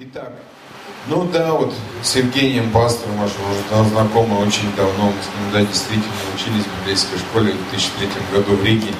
[0.00, 0.30] Итак,
[1.08, 5.06] ну да, вот с Евгением Пастором вашим уже знакомы очень давно.
[5.06, 8.94] Мы с ним, да, действительно учились в библейской школе в 2003 году в Риге.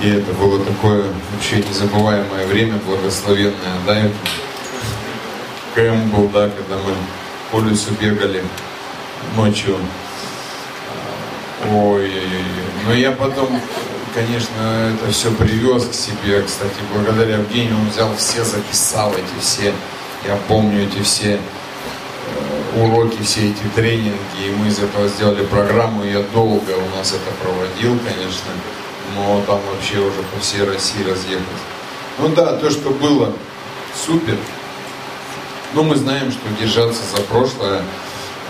[0.00, 3.54] И это было такое вообще незабываемое время, благословенное,
[3.86, 4.14] да, это
[5.76, 6.92] КМ был, да, когда мы
[7.52, 8.42] по лесу бегали
[9.36, 9.76] ночью.
[11.70, 12.44] Ой-ой-ой.
[12.84, 13.60] Но я потом,
[14.12, 16.42] конечно, это все привез к себе.
[16.42, 19.72] Кстати, благодаря Евгению он взял все, записал эти все
[20.26, 26.04] я помню эти все э, уроки, все эти тренинги, и мы из этого сделали программу,
[26.04, 28.50] я долго у нас это проводил, конечно,
[29.14, 31.46] но там вообще уже по всей России разъехать.
[32.18, 33.32] Ну да, то, что было,
[33.94, 34.36] супер.
[35.74, 37.82] Но мы знаем, что держаться за прошлое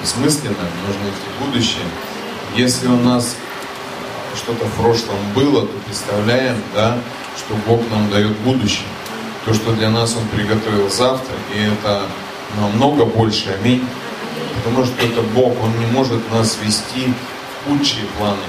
[0.01, 0.57] бессмысленно,
[0.87, 1.85] нужно идти в будущее.
[2.55, 3.37] Если у нас
[4.35, 6.99] что-то в прошлом было, то представляем, да,
[7.37, 8.87] что Бог нам дает будущее
[9.47, 12.03] то, что для нас Он приготовил завтра, и это
[12.61, 13.87] намного больше, аминь.
[14.57, 17.13] Потому что это Бог, Он не может нас вести
[17.63, 18.43] в худшие планы.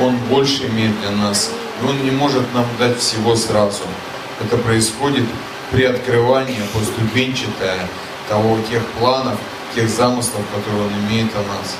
[0.00, 3.84] Он больше имеет для нас, и Он не может нам дать всего сразу.
[4.40, 5.24] Это происходит
[5.70, 7.86] при открывании поступенчатое
[8.28, 9.38] того, тех планов,
[9.76, 11.76] тех замыслов, которые Он имеет о нас.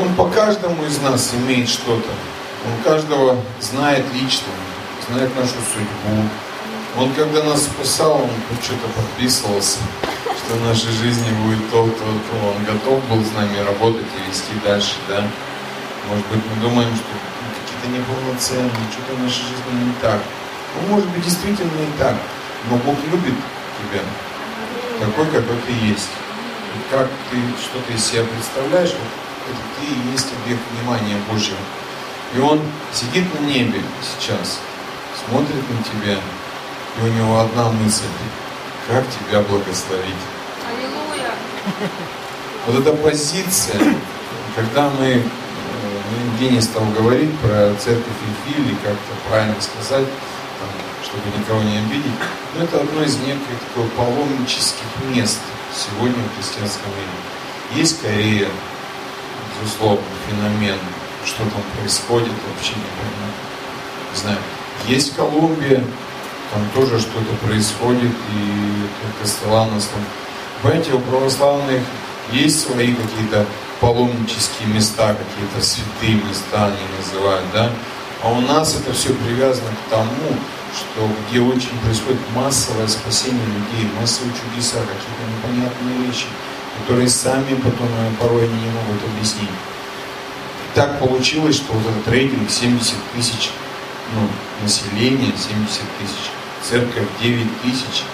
[0.00, 2.08] Он по каждому из нас имеет что-то.
[2.64, 4.48] Он каждого знает лично,
[5.08, 6.22] знает нашу судьбу,
[6.98, 12.54] он когда нас спасал, он что-то подписывался, что в нашей жизни будет то, то, то.
[12.56, 15.24] Он готов был с нами работать и вести дальше, да.
[16.08, 17.14] Может быть, мы думаем, что
[17.54, 20.20] какие-то неполноценные, что-то в нашей жизни не так.
[20.74, 22.16] Ну, может быть, действительно не так.
[22.68, 23.34] Но Бог любит
[23.78, 24.02] тебя
[24.98, 26.10] такой, какой ты есть.
[26.74, 31.58] И как ты что-то из себя представляешь, вот это ты и есть объект внимания Божьего.
[32.34, 32.60] И Он
[32.92, 34.58] сидит на небе сейчас,
[35.24, 36.18] смотрит на тебя,
[36.96, 38.04] и у него одна мысль.
[38.88, 40.24] Как тебя благословить?
[40.66, 41.32] Аллилуйя!
[42.66, 43.78] Вот эта позиция,
[44.56, 48.06] когда мы, э, ну, Евгений стал говорить про церковь
[48.46, 50.68] Ифи, или как-то правильно сказать, там,
[51.04, 52.18] чтобы никого не обидеть,
[52.56, 53.40] но это одно из неких
[53.74, 55.40] таких паломнических мест
[55.74, 57.80] сегодня в христианском мире.
[57.82, 58.48] Есть Корея,
[59.60, 60.78] безусловно, феномен,
[61.24, 63.34] что там происходит, вообще не понимаю.
[64.12, 64.38] Не знаю.
[64.86, 65.84] Есть Колумбия,
[66.52, 68.88] там тоже что-то происходит, и
[69.20, 70.04] Костеланос там.
[70.62, 71.82] Понимаете, у православных
[72.32, 73.46] есть свои какие-то
[73.80, 77.70] паломнические места, какие-то святые места они называют, да?
[78.22, 80.34] А у нас это все привязано к тому,
[80.74, 86.26] что где очень происходит массовое спасение людей, массовые чудеса, какие-то непонятные вещи,
[86.80, 89.48] которые сами потом э, порой они не могут объяснить.
[90.74, 93.50] Так получилось, что вот этот рейтинг 70 тысяч
[94.14, 94.28] ну,
[94.62, 96.30] населения, 70 тысяч
[96.62, 98.04] церковь 9 тысяч,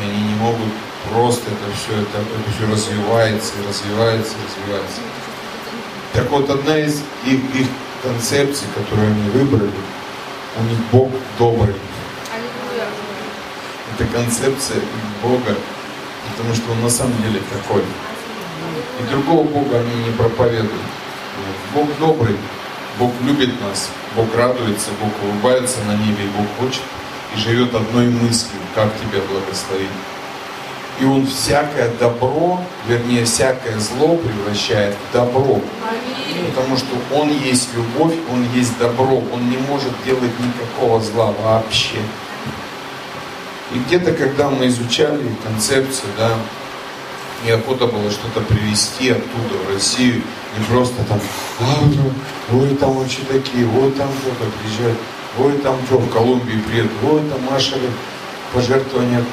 [0.00, 0.68] и они не могут
[1.08, 5.00] просто это все, это, это все развивается и развивается и развивается.
[6.12, 7.68] Так вот, одна из их, их
[8.02, 9.70] концепций, которую они выбрали,
[10.58, 11.74] у них Бог добрый.
[13.94, 15.56] Это концепция их Бога,
[16.30, 17.82] потому что Он на самом деле такой.
[19.00, 20.70] И другого Бога они не проповедуют.
[21.74, 22.36] Бог добрый,
[22.98, 26.82] Бог любит нас, Бог радуется, Бог улыбается на небе, и Бог хочет
[27.34, 29.88] и живет одной мыслью, как тебя благословить.
[31.00, 35.60] И он всякое добро, вернее, всякое зло превращает в добро.
[36.48, 41.96] Потому что он есть любовь, он есть добро, он не может делать никакого зла вообще.
[43.72, 46.30] И где-то, когда мы изучали концепцию, да,
[47.46, 50.22] и охота было что-то привезти оттуда в Россию,
[50.56, 51.18] не просто там,
[52.52, 54.98] ой, там вообще такие, вот там кто-то приезжает.
[55.38, 57.76] Ой, там что, в Колумбии приедут, ой, там Маша
[58.52, 59.24] пожертвования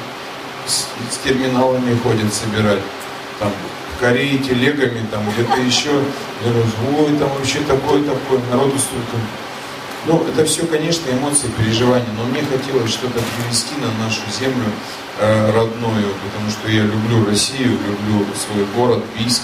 [0.66, 2.80] с, с терминалами ходит собирать.
[3.38, 3.52] Там
[3.96, 5.90] в Корее телегами, там где-то еще.
[6.44, 6.52] Я
[6.98, 9.16] ой, там вообще такое-такое, народу столько.
[10.06, 14.64] Ну, это все, конечно, эмоции, переживания, но мне хотелось что-то привести на нашу землю
[15.18, 19.42] э, родную, потому что я люблю Россию, люблю свой город, Бийск,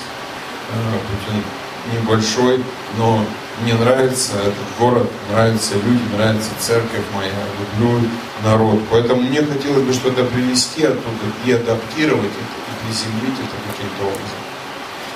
[0.72, 2.64] э, небольшой,
[2.96, 3.22] но
[3.60, 7.32] мне нравится этот город, нравятся люди, нравится церковь моя,
[7.78, 8.08] люблю
[8.44, 8.80] народ.
[8.90, 14.46] Поэтому мне хотелось бы что-то привезти оттуда и адаптировать это, и приземлить это каким-то образом.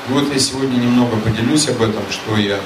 [0.09, 2.59] И вот я сегодня немного поделюсь об этом, что я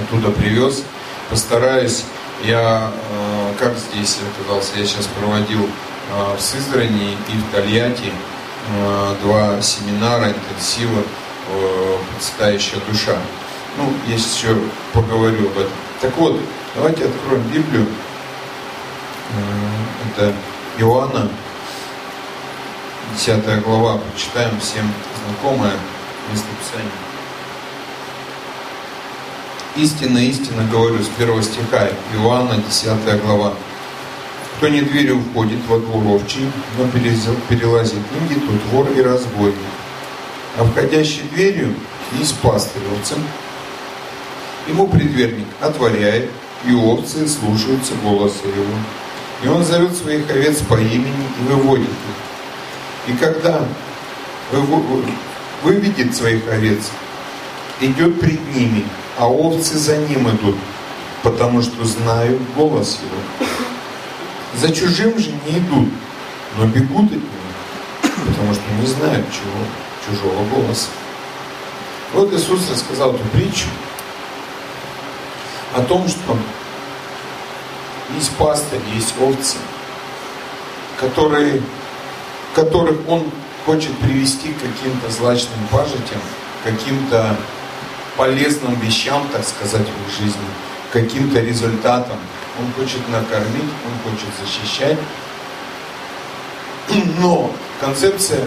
[0.00, 0.84] оттуда привез.
[1.28, 2.04] Постараюсь,
[2.44, 8.12] я, э, как здесь оказался, я сейчас проводил э, в Сызрани и в Тольятти
[8.68, 11.02] э, два семинара интенсива
[12.14, 13.16] «Процветающая душа».
[13.76, 14.56] Ну, есть еще
[14.92, 15.72] поговорю об этом.
[16.00, 16.38] Так вот,
[16.74, 17.86] давайте откроем Библию.
[19.30, 20.34] Э, это
[20.78, 21.28] Иоанна,
[23.14, 24.90] 10 глава, прочитаем всем
[25.24, 25.72] знакомое
[26.30, 26.90] местописание.
[29.76, 33.54] Истинно, истинно говорю с первого стиха Иоанна, 10 глава.
[34.56, 39.56] Кто не дверью входит во двор овчий, но перелазит книги, тот вор и разбойник.
[40.58, 41.74] А входящий дверью
[42.18, 43.18] есть пастырь овцам.
[44.68, 46.30] Ему предверник отворяет,
[46.64, 48.74] и овцы слушаются голоса его.
[49.42, 53.12] И он зовет своих овец по имени и выводит их.
[53.12, 53.64] И когда
[55.62, 56.90] выведет своих овец,
[57.80, 58.84] идет пред ними,
[59.18, 60.56] а овцы за ним идут,
[61.24, 63.48] потому что знают голос его.
[64.60, 65.88] За чужим же не идут,
[66.56, 69.64] но бегут от него, потому что не знают чего,
[70.06, 70.88] чужого голоса.
[72.12, 73.66] Вот Иисус рассказал эту притчу
[75.74, 76.36] о том, что
[78.14, 79.56] есть пастырь, есть овцы,
[81.00, 81.62] которые,
[82.54, 83.24] которых он
[83.64, 86.20] хочет привести к каким-то злачным пажитям,
[86.64, 87.36] каким-то
[88.16, 90.46] полезным вещам, так сказать, в их жизни,
[90.92, 92.18] каким-то результатам.
[92.60, 94.98] Он хочет накормить, он хочет защищать.
[97.20, 98.46] Но концепция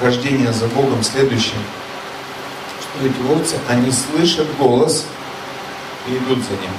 [0.00, 1.62] хождения за Богом следующая,
[2.80, 5.06] что эти овцы, они слышат голос
[6.06, 6.70] и идут за ним.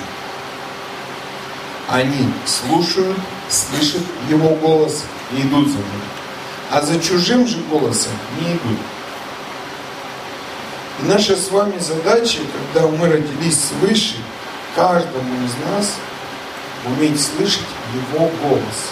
[1.88, 3.18] Они слушают,
[3.50, 6.02] слышат его голос и идут за ним.
[6.72, 8.80] А за чужим же голосом не идут.
[11.02, 12.40] И наша с вами задача,
[12.74, 14.16] когда мы родились свыше,
[14.76, 15.94] каждому из нас
[16.86, 18.92] уметь слышать его голос.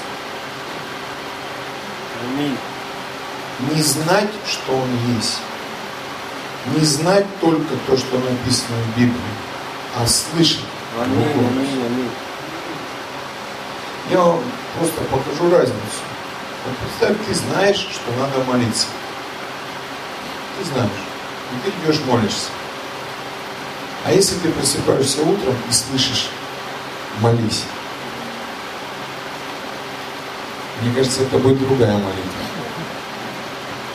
[3.71, 5.39] Не знать, что он есть.
[6.75, 9.15] Не знать только то, что написано в Библии,
[9.95, 10.63] а слышать
[10.99, 11.23] аминь.
[11.23, 12.11] Аминь, аминь.
[14.09, 14.41] Я вам
[14.77, 16.01] просто покажу разницу.
[16.65, 18.87] Вот представь, ты знаешь, что надо молиться.
[20.57, 20.91] Ты знаешь.
[21.51, 22.49] И ты идешь молишься.
[24.05, 26.29] А если ты просыпаешься утром и слышишь,
[27.21, 27.63] молись.
[30.81, 32.43] Мне кажется, это будет другая молитва.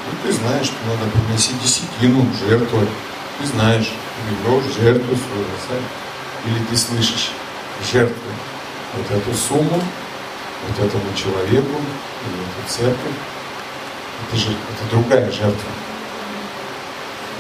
[0.06, 2.88] Ну, ты знаешь, что надо приносить десятину, жертвовать.
[3.38, 3.92] Ты знаешь,
[4.26, 5.82] берешь жертву свою,
[6.46, 7.30] или ты слышишь,
[7.92, 8.30] жертву
[8.94, 9.82] вот эту сумму,
[10.68, 11.80] вот этому человеку,
[12.26, 13.18] или эту церковь.
[14.26, 15.70] Это же это другая жертва.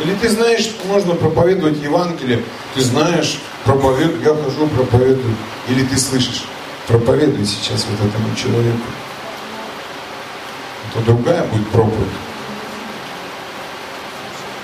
[0.00, 2.44] Или ты знаешь, что можно проповедовать Евангелие,
[2.74, 5.34] ты знаешь, проповедую, я хожу, проповедую.
[5.68, 6.44] Или ты слышишь,
[6.86, 8.86] проповедуй сейчас вот этому человеку.
[10.90, 12.08] Это другая будет проповедь.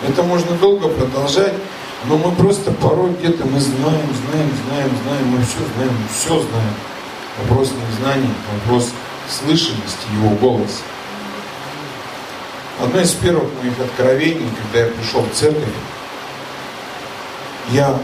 [0.06, 1.54] Это можно долго продолжать,
[2.06, 6.74] но мы просто порой где-то мы знаем, знаем, знаем, знаем, мы все знаем, все знаем.
[7.42, 8.90] Вопрос не знаний, вопрос
[9.28, 10.82] слышимости его голоса.
[12.80, 15.64] Одно из первых моих откровений, когда я пришел в церковь,
[17.70, 17.98] я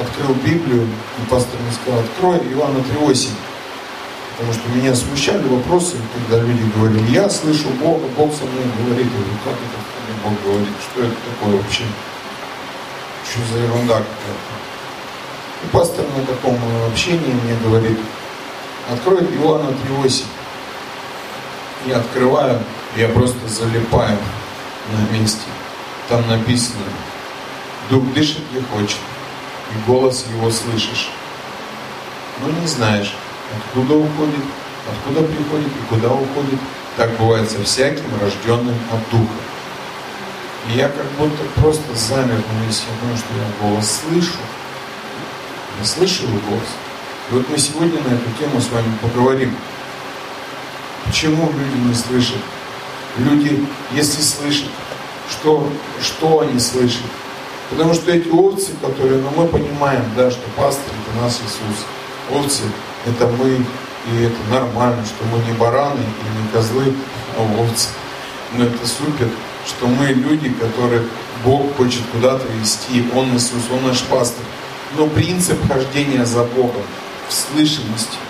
[0.00, 3.28] открыл Библию, и пастор мне сказал, открой Иоанна 3.8.
[4.36, 9.06] Потому что меня смущали вопросы, когда люди говорили, я слышу Бога, Бог со мной говорит.
[9.06, 11.84] Я говорю, как это Бог говорит, что это такое вообще?
[13.30, 14.54] Что за ерунда какая-то?
[15.62, 16.58] И пастор на таком
[16.90, 17.98] общении мне говорит,
[18.90, 20.24] открой Иоанна 3.8.
[21.86, 22.60] Я открываю,
[22.96, 24.18] я просто залипаю
[24.92, 25.46] на месте.
[26.08, 26.84] Там написано,
[27.90, 28.98] дух дышит где хочет,
[29.72, 31.10] и голос его слышишь.
[32.40, 33.14] Но не знаешь,
[33.56, 34.44] откуда уходит,
[34.90, 36.58] откуда приходит и куда уходит.
[36.96, 39.32] Так бывает со всяким рожденным от духа.
[40.68, 44.38] И я как будто просто замер на месте, потому что я голос слышу.
[45.78, 46.68] Я слышу его голос.
[47.30, 49.54] И вот мы сегодня на эту тему с вами поговорим.
[51.04, 52.40] Почему люди не слышат?
[53.18, 54.70] Люди, если слышат,
[55.30, 55.70] что,
[56.02, 57.02] что они слышат?
[57.70, 61.86] Потому что эти овцы, которые, ну мы понимаем, да, что пастырь это наш Иисус.
[62.30, 62.62] Овцы
[63.06, 66.94] это мы, и это нормально, что мы не бараны и не козлы,
[67.36, 67.88] а овцы.
[68.52, 69.28] Но это супер,
[69.66, 71.02] что мы люди, которых
[71.44, 74.44] Бог хочет куда-то вести, Он Иисус, Он наш пастырь.
[74.96, 76.82] Но принцип хождения за Богом
[77.28, 78.18] в слышимости–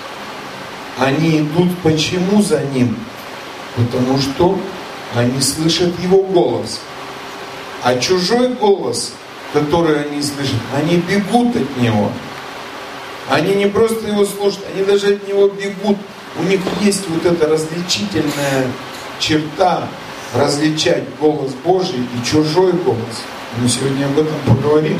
[0.99, 2.97] они идут почему за ним?
[3.76, 4.59] Потому что
[5.14, 6.81] они слышат его голос.
[7.83, 9.12] А чужой голос,
[9.53, 12.11] который они слышат, они бегут от него.
[13.29, 15.97] Они не просто его слушают, они даже от него бегут.
[16.38, 18.67] У них есть вот эта различительная
[19.19, 19.88] черта
[20.35, 23.23] различать голос Божий и чужой голос.
[23.59, 24.99] Мы сегодня об этом поговорим.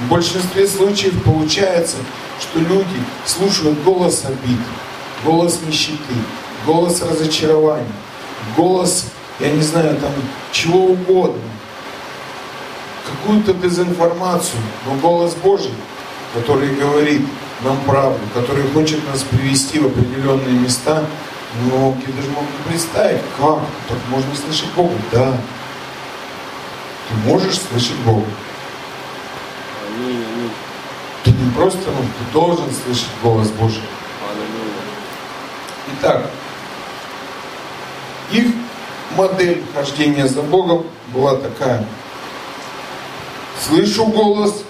[0.00, 1.96] В большинстве случаев получается,
[2.40, 4.60] что люди слушают голос обид,
[5.24, 6.14] голос нищеты,
[6.64, 7.86] голос разочарования,
[8.56, 9.06] голос,
[9.40, 10.12] я не знаю, там,
[10.52, 11.42] чего угодно,
[13.06, 15.74] какую-то дезинформацию, но голос Божий,
[16.34, 17.22] который говорит
[17.64, 21.04] нам правду, который хочет нас привести в определенные места,
[21.62, 25.36] многие даже могут представить, как, так можно слышать Бога, да.
[27.08, 28.26] Ты можешь слышать Бога.
[29.86, 30.50] Аминь, аминь.
[31.24, 33.82] Ты не просто, ну, ты должен слышать голос Божий.
[34.30, 34.82] Аллилуйя.
[35.94, 36.30] Итак,
[38.30, 38.46] их
[39.16, 41.84] модель хождения за Богом была такая.
[43.66, 44.62] Слышу голос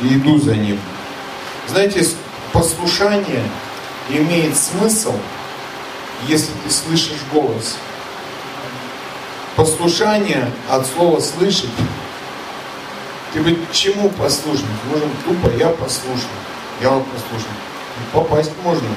[0.00, 0.80] и иду за ним.
[1.68, 2.06] Знаете,
[2.52, 3.42] послушание
[4.08, 5.12] имеет смысл,
[6.26, 7.76] если ты слышишь голос.
[9.56, 11.70] Послушание от слова слышать.
[13.32, 14.66] Ты быть чему послушен?
[14.90, 16.28] Можем тупо я послушен.
[16.80, 17.50] Я вам послушен.
[18.12, 18.88] Попасть можно.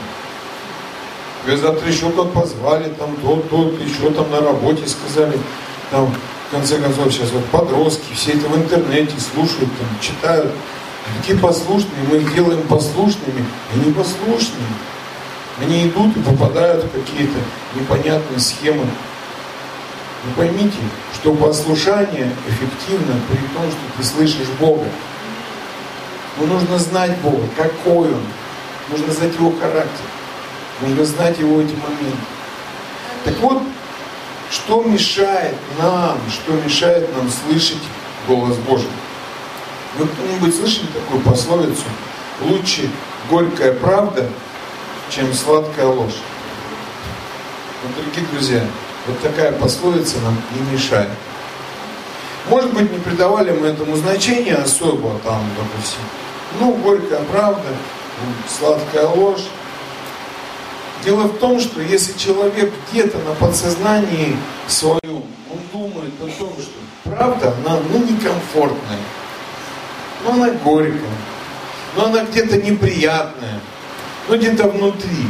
[1.43, 5.39] Тебя завтра еще как позвали, там тот, тот, еще там на работе сказали,
[5.89, 6.13] там,
[6.47, 10.51] в конце концов, сейчас вот подростки, все это в интернете слушают, там, читают.
[11.17, 14.67] Такие послушные, мы их делаем послушными, они послушные.
[15.61, 17.37] Они идут и попадают в какие-то
[17.75, 18.87] непонятные схемы.
[20.23, 20.77] Вы поймите,
[21.13, 24.85] что послушание эффективно при том, что ты слышишь Бога.
[26.37, 28.23] Но нужно знать Бога, какой Он.
[28.89, 30.05] Нужно знать Его характер.
[30.81, 32.17] Нужно знать Его эти моменты.
[33.23, 33.61] Так вот,
[34.49, 37.81] что мешает нам, что мешает нам слышать
[38.27, 38.89] голос Божий?
[39.97, 41.83] Вы кто-нибудь слышали такую пословицу?
[42.41, 42.89] Лучше
[43.29, 44.27] горькая правда,
[45.11, 46.21] чем сладкая ложь.
[47.83, 48.61] Вот, дорогие друзья,
[49.05, 51.09] вот такая пословица нам не мешает.
[52.49, 55.99] Может быть, не придавали мы этому значения особо, там, допустим,
[56.59, 57.67] ну, горькая правда,
[58.47, 59.47] сладкая ложь.
[61.03, 64.37] Дело в том, что если человек где-то на подсознании
[64.67, 68.99] своем, он думает о том, что правда, она ну, некомфортная,
[70.23, 71.01] но она горькая,
[71.95, 73.59] но она где-то неприятная,
[74.27, 75.27] но где-то внутри.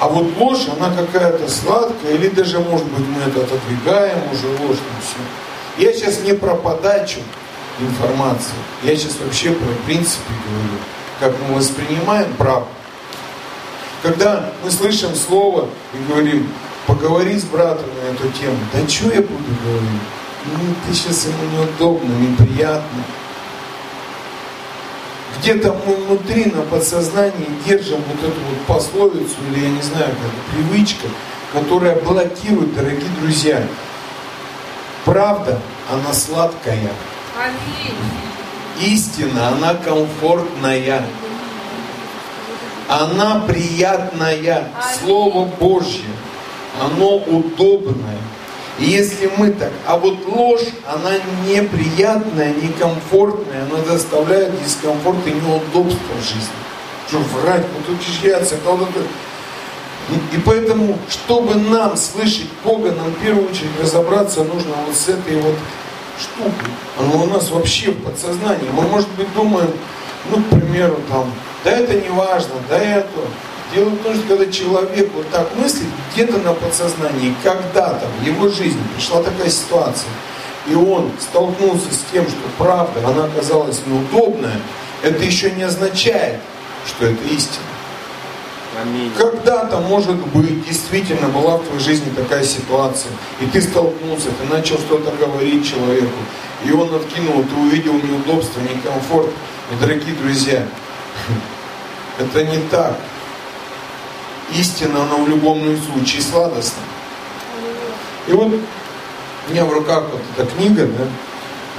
[0.00, 4.78] А вот ложь, она какая-то сладкая, или даже, может быть, мы это отодвигаем уже ложь,
[4.78, 5.86] ну все.
[5.86, 7.20] Я сейчас не про подачу
[7.80, 10.78] информации, я сейчас вообще про принципы говорю,
[11.20, 12.68] как мы воспринимаем правду.
[14.02, 16.48] Когда мы слышим слово и говорим,
[16.86, 20.02] поговори с братом на эту тему, да что я буду говорить?
[20.46, 23.04] Ну, ты сейчас ему неудобно, неприятно.
[25.44, 30.56] Где-то мы внутри, на подсознании держим вот эту вот пословицу, или я не знаю, как
[30.56, 31.06] привычка,
[31.52, 33.62] которая блокирует, дорогие друзья.
[35.04, 35.60] Правда,
[35.92, 36.88] она сладкая.
[38.80, 41.04] Истина, она комфортная.
[42.88, 44.70] Она приятная.
[44.98, 46.08] Слово Божье,
[46.80, 48.16] оно удобное.
[48.78, 51.12] Если мы так, а вот ложь, она
[51.46, 56.50] неприятная, некомфортная, она доставляет дискомфорт и неудобство в жизни.
[57.08, 59.00] Что врать, вот учащаться, кого-то...
[60.32, 65.40] И поэтому, чтобы нам слышать Бога, нам в первую очередь разобраться нужно вот с этой
[65.40, 65.54] вот
[66.20, 66.70] штукой.
[66.98, 68.68] Она у нас вообще в подсознании.
[68.72, 69.70] Мы, может быть, думаем,
[70.30, 71.32] ну, к примеру, там,
[71.64, 73.08] да это не важно, да это.
[73.74, 78.48] Дело в том, что когда человек вот так мыслит, где-то на подсознании, когда-то в его
[78.48, 80.10] жизни пришла такая ситуация,
[80.68, 84.60] и он столкнулся с тем, что правда, она оказалась неудобная,
[85.02, 86.40] это еще не означает,
[86.86, 87.64] что это истина.
[89.18, 94.78] Когда-то, может быть, действительно была в твоей жизни такая ситуация, и ты столкнулся, ты начал
[94.78, 96.18] что-то говорить человеку,
[96.64, 99.30] и он откинул, ты увидел неудобство, некомфорт.
[99.70, 100.64] Но, дорогие друзья,
[102.18, 102.98] это не так
[104.54, 106.82] истина, она в любом случае сладостна.
[108.26, 108.52] И вот
[109.48, 111.04] у меня в руках вот эта книга, да,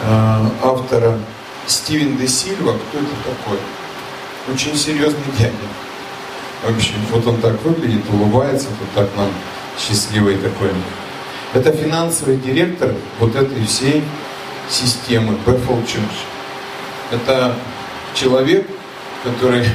[0.04, 1.20] э, автора
[1.68, 3.58] Стивен де Сильва, кто это такой?
[4.54, 5.54] Очень серьезный дядя.
[6.64, 9.30] Вообще, вот он так выглядит, улыбается, вот так нам
[9.80, 10.70] счастливый такой.
[11.54, 14.04] Это финансовый директор вот этой всей
[14.70, 16.26] системы Bethel Church.
[17.12, 17.56] Это
[18.14, 18.68] человек,
[19.24, 19.66] который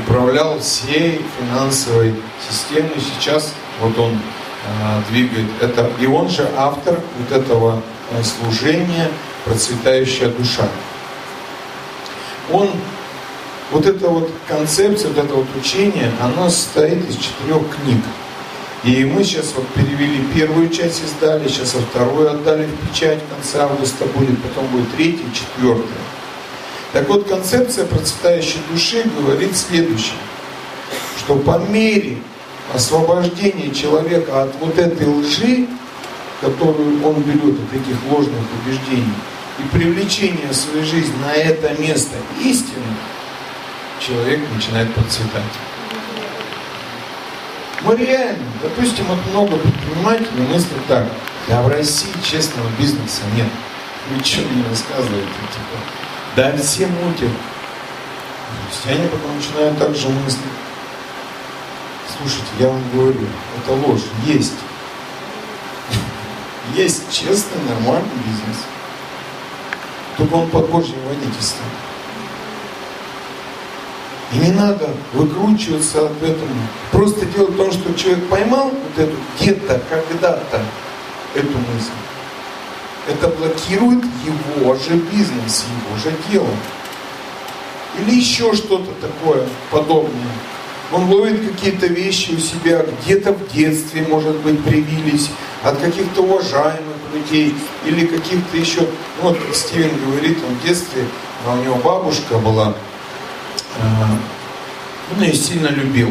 [0.00, 2.14] управлял всей финансовой
[2.48, 2.92] системой.
[2.98, 5.90] Сейчас вот он э, двигает это.
[6.00, 9.10] И он же автор вот этого э, служения
[9.44, 10.68] «Процветающая душа».
[12.52, 12.70] Он,
[13.70, 18.02] вот эта вот концепция, вот это вот учение, оно состоит из четырех книг.
[18.84, 23.62] И мы сейчас вот перевели первую часть, издали, сейчас вторую отдали в печать, в конце
[23.62, 26.04] августа будет, потом будет третья, четвертая.
[26.94, 30.14] Так вот, концепция процветающей души говорит следующее,
[31.18, 32.18] что по мере
[32.72, 35.66] освобождение человека от вот этой лжи,
[36.40, 39.12] которую он берет, от этих ложных убеждений,
[39.58, 42.84] и привлечение в свою жизнь на это место истины,
[43.98, 45.42] человек начинает процветать.
[47.82, 51.08] Мы реально, допустим, вот много предпринимателей мыслят так,
[51.48, 53.48] да в России честного бизнеса нет.
[54.10, 55.26] Вы что мне рассказываете?
[55.26, 56.03] Типа,
[56.36, 57.30] да все мутят.
[58.68, 60.42] Христиане потом начинают так же мыслить.
[62.16, 63.26] Слушайте, я вам говорю,
[63.58, 64.02] это ложь.
[64.24, 64.54] Есть.
[66.74, 68.64] Есть честный, нормальный бизнес.
[70.16, 71.66] Только он под Божьим водительством.
[74.32, 76.48] И не надо выкручиваться от этого.
[76.90, 80.62] Просто дело в том, что человек поймал вот эту где-то, когда-то
[81.34, 82.13] эту мысль.
[83.08, 86.48] Это блокирует его же бизнес, его же дело.
[87.98, 90.32] Или еще что-то такое подобное.
[90.92, 95.30] Он ловит какие-то вещи у себя, где-то в детстве, может быть, привились,
[95.62, 98.80] от каких-то уважаемых людей, или каких-то еще...
[98.80, 101.04] Ну, вот Стивен говорит, он в детстве,
[101.46, 102.74] а у него бабушка была,
[105.10, 106.10] он ее сильно любил.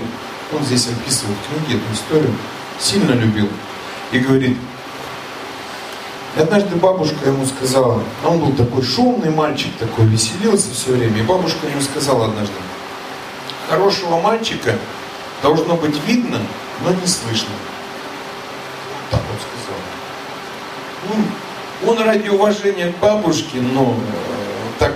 [0.51, 2.35] Он здесь описывает в книге эту историю.
[2.79, 3.47] Сильно любил.
[4.11, 4.57] И говорит,
[6.35, 11.19] и однажды бабушка ему сказала, а он был такой шумный мальчик, такой веселился все время,
[11.19, 12.53] и бабушка ему сказала однажды,
[13.69, 14.75] хорошего мальчика
[15.43, 16.39] должно быть видно,
[16.83, 17.49] но не слышно.
[19.11, 19.79] Так вот сказал.
[21.83, 24.93] Ну, он ради уважения к бабушке, но э, так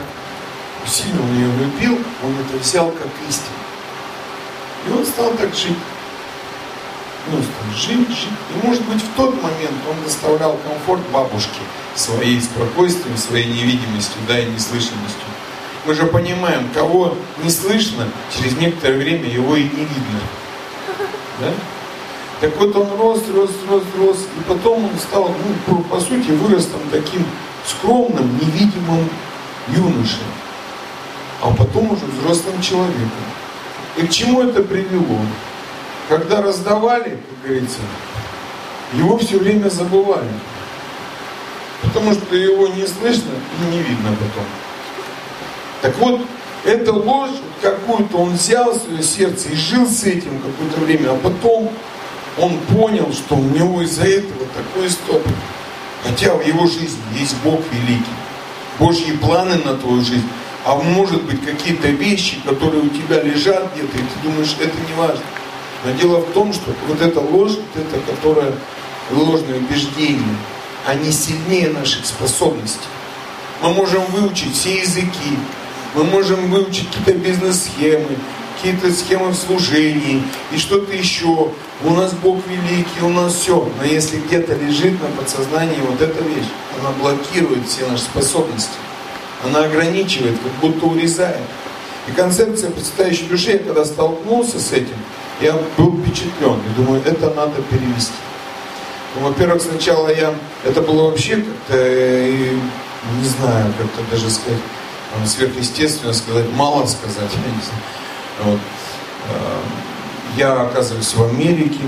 [0.88, 3.58] сильно он ее любил, он это взял как истину.
[4.88, 5.77] И он стал так жить.
[7.31, 7.39] Ну,
[7.75, 8.29] жить, жить.
[8.55, 11.60] И может быть в тот момент он доставлял комфорт бабушке
[11.96, 15.27] своей спокойствием, своей невидимостью, да, и неслышимостью.
[15.86, 20.19] Мы же понимаем, кого не слышно, через некоторое время его и не видно.
[21.39, 21.53] Да?
[22.39, 25.34] Так вот он рос, рос, рос, рос, и потом он стал,
[25.67, 27.25] ну, по сути, вырос там таким
[27.66, 29.09] скромным, невидимым
[29.70, 30.24] юношей,
[31.42, 33.09] а потом уже взрослым человеком.
[33.98, 35.20] И к чему это привело?
[36.09, 37.79] Когда раздавали, как говорится,
[38.93, 40.29] его все время забывали.
[41.81, 44.46] Потому что его не слышно и не видно потом.
[45.81, 46.22] Так вот,
[46.63, 51.15] эта ложь, какую-то он взял в свое сердце и жил с этим какое-то время, а
[51.15, 51.72] потом
[52.37, 55.24] он понял, что у него из-за этого такой стоп.
[56.03, 58.05] Хотя в его жизни есть Бог великий,
[58.79, 60.27] Божьи планы на твою жизнь
[60.67, 64.93] а может быть какие-то вещи, которые у тебя лежат где-то, и ты думаешь, это не
[64.98, 65.24] важно.
[65.85, 68.53] Но дело в том, что вот эта ложь, вот это, которая
[69.11, 70.37] ложные убеждения,
[70.85, 72.87] они сильнее наших способностей.
[73.61, 75.37] Мы можем выучить все языки,
[75.96, 78.18] мы можем выучить какие-то бизнес-схемы,
[78.55, 81.51] какие-то схемы в служении и что-то еще.
[81.83, 83.70] У нас Бог великий, у нас все.
[83.79, 86.48] Но если где-то лежит на подсознании вот эта вещь,
[86.79, 88.72] она блокирует все наши способности.
[89.44, 91.44] Она ограничивает, как будто урезает.
[92.07, 94.96] И концепция предстоящей души, я когда столкнулся с этим,
[95.42, 96.60] я был впечатлен.
[96.60, 98.14] И думаю, это надо перевести.
[99.16, 102.54] Ну, во-первых, сначала я, это было вообще как-то, э,
[103.20, 104.60] не знаю, как-то даже сказать,
[105.26, 107.82] сверхъестественно сказать, мало сказать, я не знаю.
[108.44, 108.60] Вот.
[109.30, 109.60] Э,
[110.38, 111.82] я оказываюсь в Америке,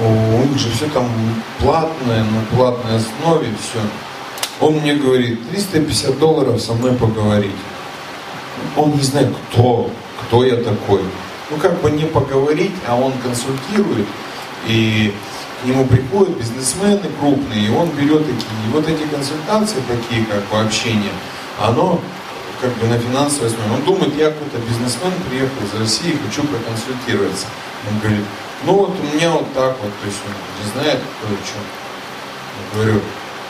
[0.00, 1.08] у них же все там
[1.60, 3.80] платное, на платной основе, все.
[4.60, 7.50] Он мне говорит, 350 долларов со мной поговорить.
[8.76, 9.90] Он не знает, кто,
[10.22, 11.02] кто я такой.
[11.50, 14.06] Ну, как бы не поговорить, а он консультирует,
[14.66, 15.14] и
[15.62, 18.66] к нему приходят бизнесмены крупные, и он берет такие.
[18.66, 21.12] И вот эти консультации, такие как бы общение,
[21.58, 22.00] оно
[22.60, 23.72] как бы на финансовой основе.
[23.74, 27.46] Он думает, я какой-то бизнесмен, приехал из России, хочу проконсультироваться.
[27.90, 28.24] Он говорит,
[28.64, 31.60] ну вот у меня вот так вот, то есть он не знает, кто и что.
[32.58, 33.00] Я говорю,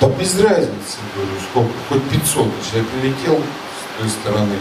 [0.01, 4.57] да без разницы, говорю, сколько, хоть 500, если я прилетел с той стороны.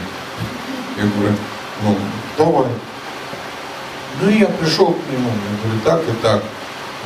[0.98, 1.36] Я говорю,
[1.84, 1.98] ну,
[2.38, 2.72] давай.
[4.22, 6.44] Ну и я пришел к нему, я говорю, так и так.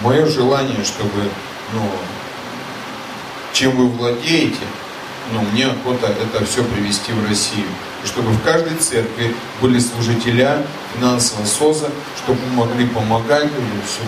[0.02, 1.30] Мое желание, чтобы,
[1.74, 1.82] ну,
[3.54, 4.66] чем вы владеете,
[5.34, 7.68] ну, мне охота это все привести в Россию.
[8.04, 10.64] Чтобы в каждой церкви были служителя
[10.96, 13.82] финансового СОЗа, чтобы мы могли помогать людям.
[13.86, 14.02] Все.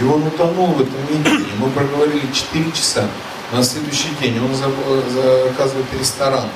[0.00, 1.46] И он утонул в этом мире.
[1.58, 3.06] Мы проговорили 4 часа.
[3.52, 6.48] На следующий день он заказывает ресторан.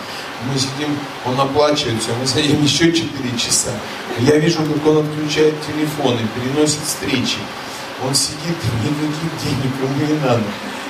[0.47, 3.71] Мы сидим, он оплачивает все, мы сидим еще 4 часа.
[4.19, 7.39] Я вижу, как он отключает телефон и переносит встречи.
[8.05, 10.43] Он сидит, никаких денег ему не надо.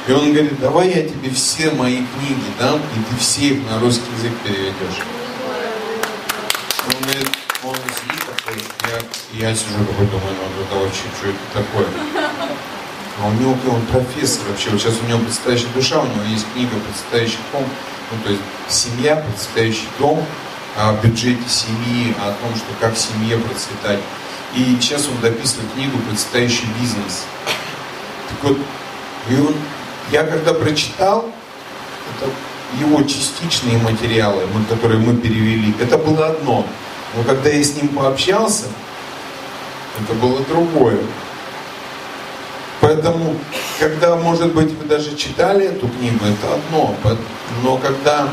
[0.08, 3.78] И он говорит, давай я тебе все мои книги дам, и ты все их на
[3.78, 5.02] русский язык переведешь.
[6.86, 7.28] Он говорит,
[7.62, 8.22] он сидит,
[8.90, 11.86] я, я сижу такой, думаю, ну это вообще, что это такое?
[13.20, 16.46] А у него, он профессор вообще, вот сейчас у него «Предстоящая душа», у него есть
[16.52, 17.64] книга «Предстоящий дом»,
[18.10, 20.24] ну то есть семья, предстоящий дом,
[20.76, 24.00] о бюджете семьи, о том, что как семье процветать.
[24.54, 27.24] И сейчас он дописывает книгу «Предстоящий бизнес».
[28.28, 28.58] Так вот,
[29.28, 29.54] и он,
[30.10, 31.30] я когда прочитал,
[32.16, 32.30] это
[32.78, 36.66] его частичные материалы, которые мы перевели, это было одно.
[37.14, 38.66] Но когда я с ним пообщался,
[40.02, 40.98] это было другое.
[42.82, 43.36] Поэтому,
[43.78, 46.94] когда, может быть, вы даже читали эту книгу, это одно.
[47.62, 48.28] Но когда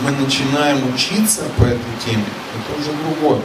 [0.00, 2.22] мы начинаем учиться по этой теме,
[2.54, 3.40] это уже другое.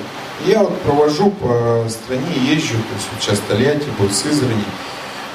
[0.45, 4.65] Я вот провожу по стране, езжу, то есть сейчас Тольятти, будет Сызрани,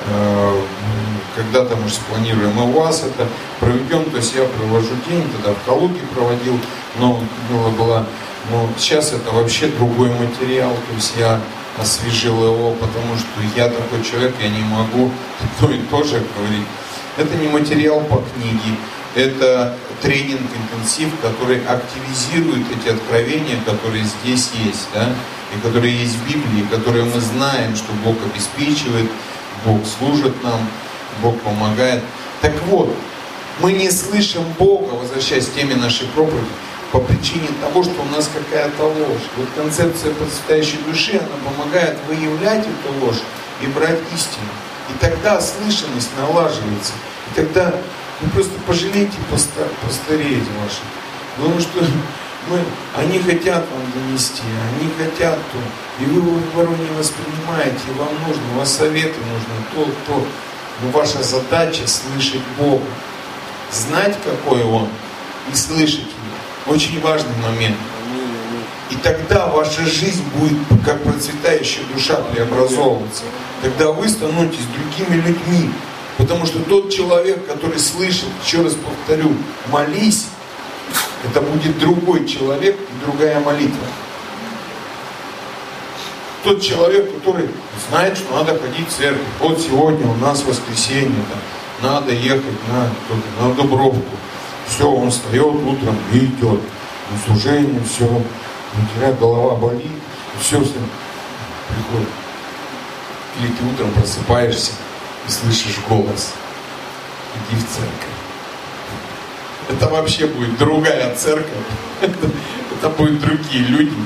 [0.07, 0.61] э,
[1.35, 3.27] когда-то мы же спланируем и у вас это
[3.59, 6.59] проведем, то есть я провожу день, тогда в Калуге проводил,
[6.99, 8.07] но было, было
[8.51, 11.41] но сейчас это вообще другой материал, то есть я
[11.79, 15.11] освежил его, потому что я такой человек, я не могу
[15.61, 16.67] то и то же говорить.
[17.17, 18.77] Это не материал по книге,
[19.15, 25.09] это тренинг, интенсив, который активизирует эти откровения, которые здесь есть, да,
[25.55, 29.11] и которые есть в Библии, которые мы знаем, что Бог обеспечивает,
[29.65, 30.69] Бог служит нам,
[31.23, 32.03] Бог помогает.
[32.43, 32.95] Так вот,
[33.61, 36.47] мы не слышим Бога, возвращаясь к теме нашей проповеди,
[36.93, 39.27] по причине того, что у нас какая-то ложь.
[39.37, 43.23] Вот концепция процветающей души, она помогает выявлять эту ложь
[43.61, 44.49] и брать истину.
[44.91, 46.93] И тогда слышанность налаживается.
[47.31, 47.75] И тогда
[48.21, 50.85] вы просто пожалейте постареть ваших.
[51.37, 51.85] Потому что
[52.49, 52.61] мы,
[52.97, 56.03] они хотят вам донести, они хотят то.
[56.03, 60.27] И вы его не воспринимаете, и вам нужно, у вас советы нужны, то, то.
[60.83, 62.85] Но ваша задача слышать Бога,
[63.73, 64.89] знать, какой Он,
[65.51, 66.07] и слышать.
[66.67, 67.77] Очень важный момент.
[68.91, 73.25] И тогда ваша жизнь будет как процветающая душа преобразовываться.
[73.63, 75.71] Тогда вы становитесь другими людьми.
[76.17, 79.35] Потому что тот человек, который слышит, еще раз повторю,
[79.71, 80.27] молись,
[81.25, 83.87] это будет другой человек и другая молитва.
[86.43, 87.49] Тот человек, который
[87.89, 89.27] знает, что надо ходить в церковь.
[89.41, 91.23] Вот сегодня у нас воскресенье,
[91.83, 94.01] да, надо ехать на, на Дубровку.
[94.77, 96.61] Все, он встает утром и идет
[97.11, 100.75] на служение, все, у тебя голова болит, и все, все
[101.69, 102.09] приходит.
[103.41, 104.73] Или ты утром просыпаешься,
[105.27, 106.35] и слышишь голос.
[107.49, 108.17] Иди в церковь.
[109.71, 111.49] Это вообще будет другая церковь.
[112.03, 112.29] Это,
[112.77, 113.97] это будут другие люди.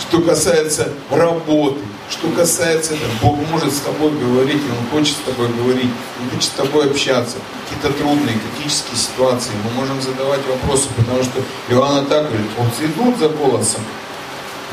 [0.00, 1.78] Что касается работы,
[2.10, 5.90] что касается этого, Бог может с тобой говорить, Он хочет с тобой говорить,
[6.20, 7.36] Он хочет с тобой общаться.
[7.64, 9.50] Какие-то трудные, критические ситуации.
[9.64, 13.82] Мы можем задавать вопросы, потому что Иоанна так говорит, он идут за голосом,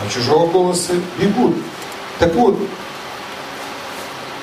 [0.02, 1.56] а чужого голоса бегут.
[2.19, 2.58] Так вот,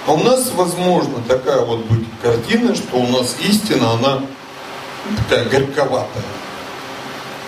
[0.07, 4.21] а у нас, возможно, такая вот будет картина, что у нас истина, она
[5.17, 6.25] такая горьковатая.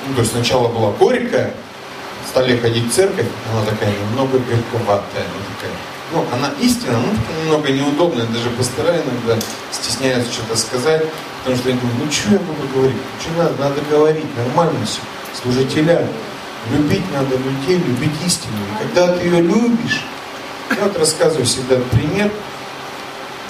[0.06, 1.54] Ну, то есть сначала была горькая,
[2.28, 5.24] стали ходить в церковь, она такая немного горьковатая.
[5.24, 5.74] Она такая,
[6.12, 9.40] ну, она истина, ну, немного неудобная, даже пастора иногда
[9.72, 11.04] стесняются что-то сказать,
[11.38, 15.00] потому что они думают, ну, что я буду говорить, что надо, надо говорить, нормально все,
[15.42, 16.06] служителя.
[16.72, 18.54] Любить надо людей, любить истину.
[18.72, 20.02] И когда ты ее любишь,
[20.70, 22.30] я вот рассказываю всегда пример.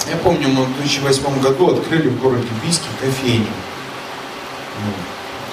[0.09, 3.47] Я помню, мы в 2008 году открыли в городе Бийске кофейню.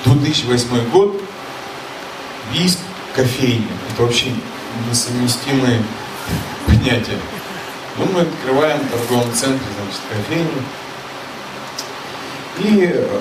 [0.05, 1.21] 2008 год,
[2.53, 2.79] Бийск,
[3.15, 3.67] кофейня.
[3.93, 4.33] Это вообще
[4.89, 5.83] несовместимые
[6.67, 7.19] понятия.
[7.99, 10.63] Ну, мы открываем в торговом центре, значит, кофейню.
[12.59, 13.21] И, э,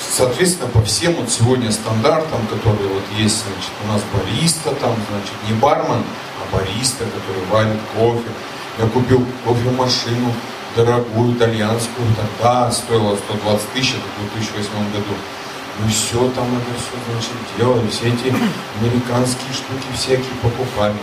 [0.00, 5.34] соответственно, по всем вот сегодня стандартам, которые вот есть, значит, у нас бариста там, значит,
[5.48, 6.02] не бармен,
[6.52, 8.30] бариста, который варит кофе.
[8.78, 10.32] Я купил кофемашину
[10.74, 15.14] дорогую, итальянскую, тогда стоила 120 тысяч, это в 2008 году.
[15.78, 18.34] Ну все там это все, значит, делали, все эти
[18.80, 20.94] американские штуки всякие покупали.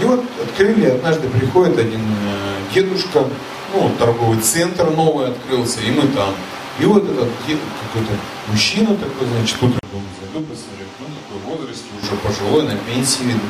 [0.00, 3.24] И вот открыли, однажды приходит один э, дедушка,
[3.72, 6.34] ну, торговый центр новый открылся, и мы там.
[6.80, 8.12] И вот этот дед, какой-то
[8.48, 9.78] мужчина такой, значит, утром
[10.20, 13.48] зайду, посмотрю, ну, такой возрасте, уже пожилой, на пенсии видно.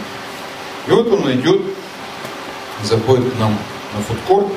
[0.86, 1.62] И вот он идет,
[2.82, 3.56] заходит к нам
[3.94, 4.48] на фудкорт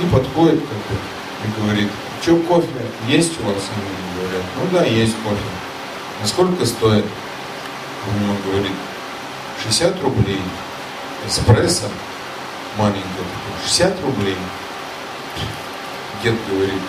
[0.00, 1.00] и подходит как бы,
[1.44, 1.88] и говорит,
[2.20, 2.68] что кофе
[3.08, 3.62] есть у вас?
[4.34, 5.36] Они говорят, ну да, есть кофе.
[6.22, 7.04] А сколько стоит?
[8.08, 8.72] Он ему говорит,
[9.62, 10.40] 60 рублей.
[11.26, 11.86] Эспрессо
[12.76, 14.36] маленькое такое, 60 рублей.
[16.22, 16.82] Дед говорит,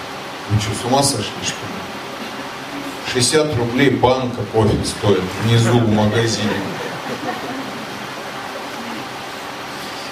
[0.49, 3.13] вы что, с ума сошли, что ли?
[3.13, 6.49] 60 рублей банка кофе стоит внизу в магазине.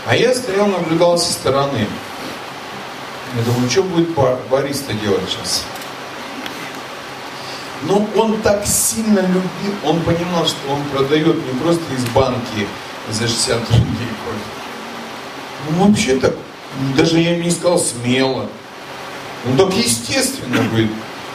[0.06, 1.88] А я стоял, наблюдал со стороны.
[3.36, 4.10] Я думаю, что будет
[4.50, 5.66] бариста делать сейчас?
[7.88, 12.68] Но он так сильно любил, он понимал, что он продает не просто из банки
[13.10, 15.70] за 60 рублей кофе.
[15.70, 16.34] Ну, вообще так,
[16.96, 18.48] даже я не сказал смело.
[19.46, 20.92] Он так естественно говорит.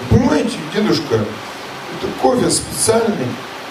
[0.08, 3.28] Понимаете, дедушка, это кофе специальный.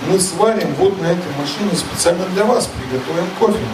[0.08, 3.66] Мы сварим вот на этой машине специально для вас, приготовим кофе.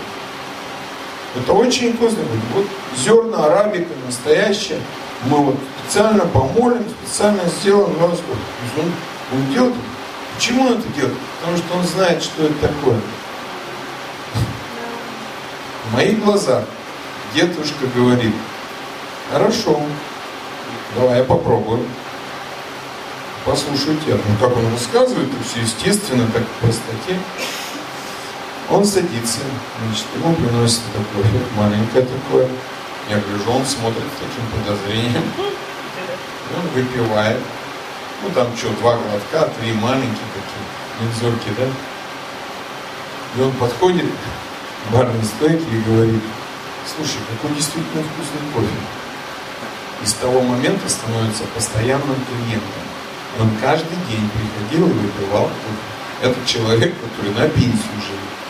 [1.35, 2.43] Это очень вкусно будет.
[2.53, 2.65] Вот
[2.97, 4.79] зерна арабика настоящая.
[5.25, 8.81] Мы вот специально помолим, специально сделаем кофе.
[8.81, 8.91] Он,
[9.37, 9.75] он делает.
[10.35, 11.17] Почему он это делает?
[11.39, 12.99] Потому что он знает, что это такое.
[15.85, 16.65] В моих глазах
[17.33, 18.33] дедушка говорит,
[19.31, 19.79] хорошо,
[20.95, 21.85] давай я попробую.
[23.45, 27.19] Послушайте, ну как он рассказывает, все естественно, так в простоте.
[28.69, 29.39] Он садится,
[29.85, 32.47] значит, ему приносит это кофе, маленькое такое.
[33.09, 35.23] Я гляжу, он смотрит с таким подозрением.
[36.55, 37.39] Он выпивает.
[38.21, 40.63] Ну там что, два глотка, три маленькие такие,
[41.01, 41.67] мензурки, да?
[43.35, 46.21] И он подходит к барной стойке и говорит,
[46.95, 48.67] слушай, какой действительно вкусный кофе.
[50.01, 52.83] И с того момента становится постоянным клиентом.
[53.39, 55.93] Он каждый день приходил и выпивал кофе.
[56.21, 58.42] Это человек, который на пенсию живет.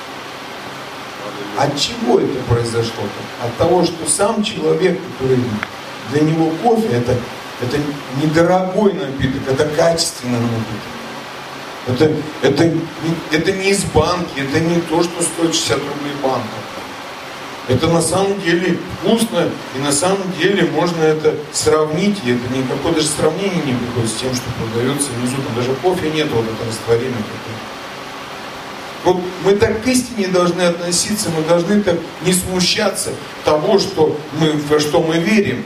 [1.58, 3.04] От чего это произошло?
[3.44, 5.40] От того, что сам человек, который
[6.12, 7.16] для него кофе, это,
[7.62, 7.78] это
[8.22, 10.94] недорогой напиток, это качественный напиток.
[11.86, 12.12] Это,
[12.42, 12.72] это,
[13.32, 16.48] это не из банки, это не то, что стоит 60 рублей банка.
[17.68, 22.94] Это на самом деле вкусно, и на самом деле можно это сравнить, и это никакое
[22.94, 26.68] даже сравнение не приходит с тем, что продается внизу, там даже кофе нет, вот это
[26.68, 27.73] растворение какое
[29.04, 33.12] вот мы так к истине должны относиться, мы должны так не смущаться
[33.44, 35.66] того, что мы, во что мы верим,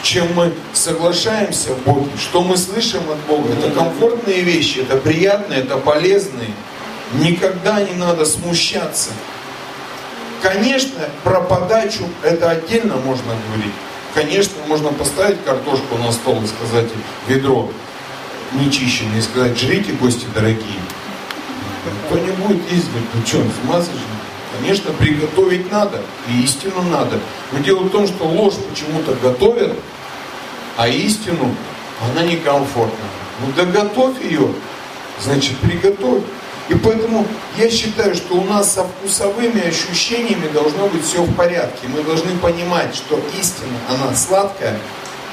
[0.00, 3.52] с чем мы соглашаемся в Боге, что мы слышим от Бога.
[3.52, 6.50] Это комфортные вещи, это приятные, это полезные.
[7.14, 9.10] Никогда не надо смущаться.
[10.42, 13.74] Конечно, про подачу это отдельно можно говорить.
[14.14, 16.88] Конечно, можно поставить картошку на стол и сказать
[17.28, 17.70] ведро
[18.52, 20.80] нечищенное и сказать, жрите, гости дорогие.
[22.06, 23.88] Кто не будет говорит, ну что, с?
[24.58, 27.18] Конечно, приготовить надо, и истину надо.
[27.52, 29.76] Но дело в том, что ложь почему-то готовят,
[30.76, 31.54] а истину,
[32.02, 33.06] она некомфортна.
[33.40, 34.52] Ну да готовь ее,
[35.20, 36.22] значит приготовь.
[36.68, 37.26] И поэтому
[37.58, 41.88] я считаю, что у нас со вкусовыми ощущениями должно быть все в порядке.
[41.88, 44.78] Мы должны понимать, что истина, она сладкая,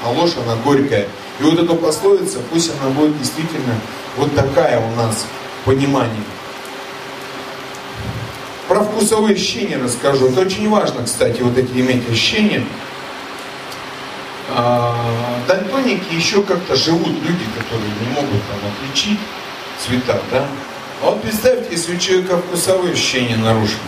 [0.04, 1.06] а ложь, она горькая.
[1.38, 3.74] И вот эта пословица, пусть она будет действительно
[4.16, 5.26] вот такая у нас
[5.64, 6.24] понимание.
[8.68, 10.28] Про вкусовые ощущения расскажу.
[10.28, 12.62] Это очень важно, кстати, вот эти иметь ощущения.
[14.50, 14.94] А,
[15.46, 19.18] дальтоники еще как-то живут люди, которые не могут там отличить
[19.82, 20.46] цвета, да?
[21.02, 23.78] А вот представьте, если у человека вкусовые ощущения нарушены.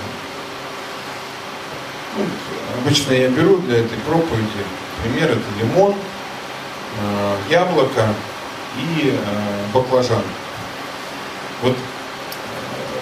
[2.17, 2.25] Ну,
[2.83, 4.65] обычно я беру для этой проповеди
[5.03, 5.95] пример, это лимон,
[7.03, 8.15] а, яблоко
[8.79, 10.23] и а, баклажан.
[11.63, 11.77] Вот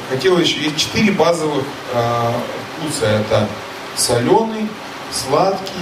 [0.08, 2.32] хотел еще, есть четыре базовых э,
[2.78, 3.06] вкуса.
[3.06, 3.48] Это
[3.96, 4.68] соленый,
[5.12, 5.72] сладкий,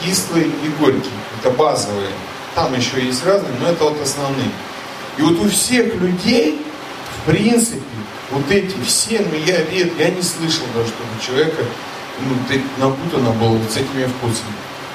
[0.00, 1.10] кислый и горький.
[1.40, 2.10] Это базовые.
[2.54, 4.50] Там еще есть разные, но это вот основные.
[5.16, 6.64] И вот у всех людей,
[7.18, 7.80] в принципе,
[8.30, 11.62] вот эти все, ну я ред, я не слышал даже, чтобы человека
[12.20, 12.36] ну,
[12.78, 14.52] напутано было вот с этими вкусами.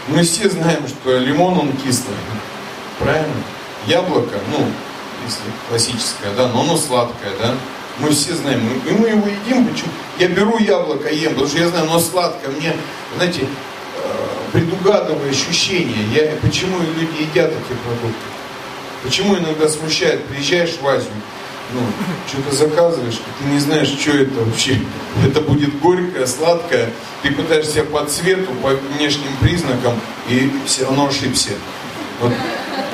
[0.07, 2.15] Мы все знаем, что лимон он кислый,
[2.99, 3.43] правильно?
[3.85, 4.65] Яблоко, ну,
[5.25, 7.53] если классическое, да, но оно сладкое, да?
[7.99, 9.67] Мы все знаем, и мы его едим.
[9.67, 9.89] Почему?
[10.19, 12.51] Я беру яблоко, ем, потому что я знаю, оно сладкое.
[12.51, 12.75] Мне,
[13.15, 14.07] знаете, э,
[14.53, 16.03] предугадывая ощущения.
[16.13, 18.27] Я, почему люди едят эти продукты?
[19.03, 20.23] Почему иногда смущает?
[20.25, 21.11] Приезжаешь в Азию,
[21.73, 21.81] ну,
[22.27, 24.79] что-то заказываешь, ты не знаешь, что это вообще.
[25.25, 26.91] Это будет горькое, сладкое.
[27.23, 31.51] Ты пытаешься по цвету, по внешним признакам, и все равно ошибся.
[32.21, 32.31] Вот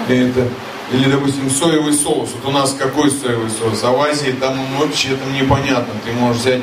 [0.08, 0.48] это
[0.94, 2.30] или, допустим, соевый соус.
[2.36, 3.84] Вот у нас какой соевый соус?
[3.84, 5.94] А в Азии там вообще там непонятно.
[6.06, 6.62] Ты можешь взять,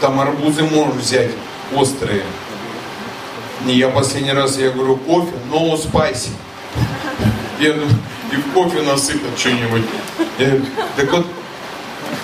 [0.00, 1.30] там арбузы можешь взять
[1.74, 2.24] острые.
[3.66, 6.30] И я последний раз, я говорю, кофе, но no spicy.
[7.60, 7.90] Я думаю,
[8.32, 9.82] и в кофе насыпят что-нибудь.
[10.96, 11.26] Так вот,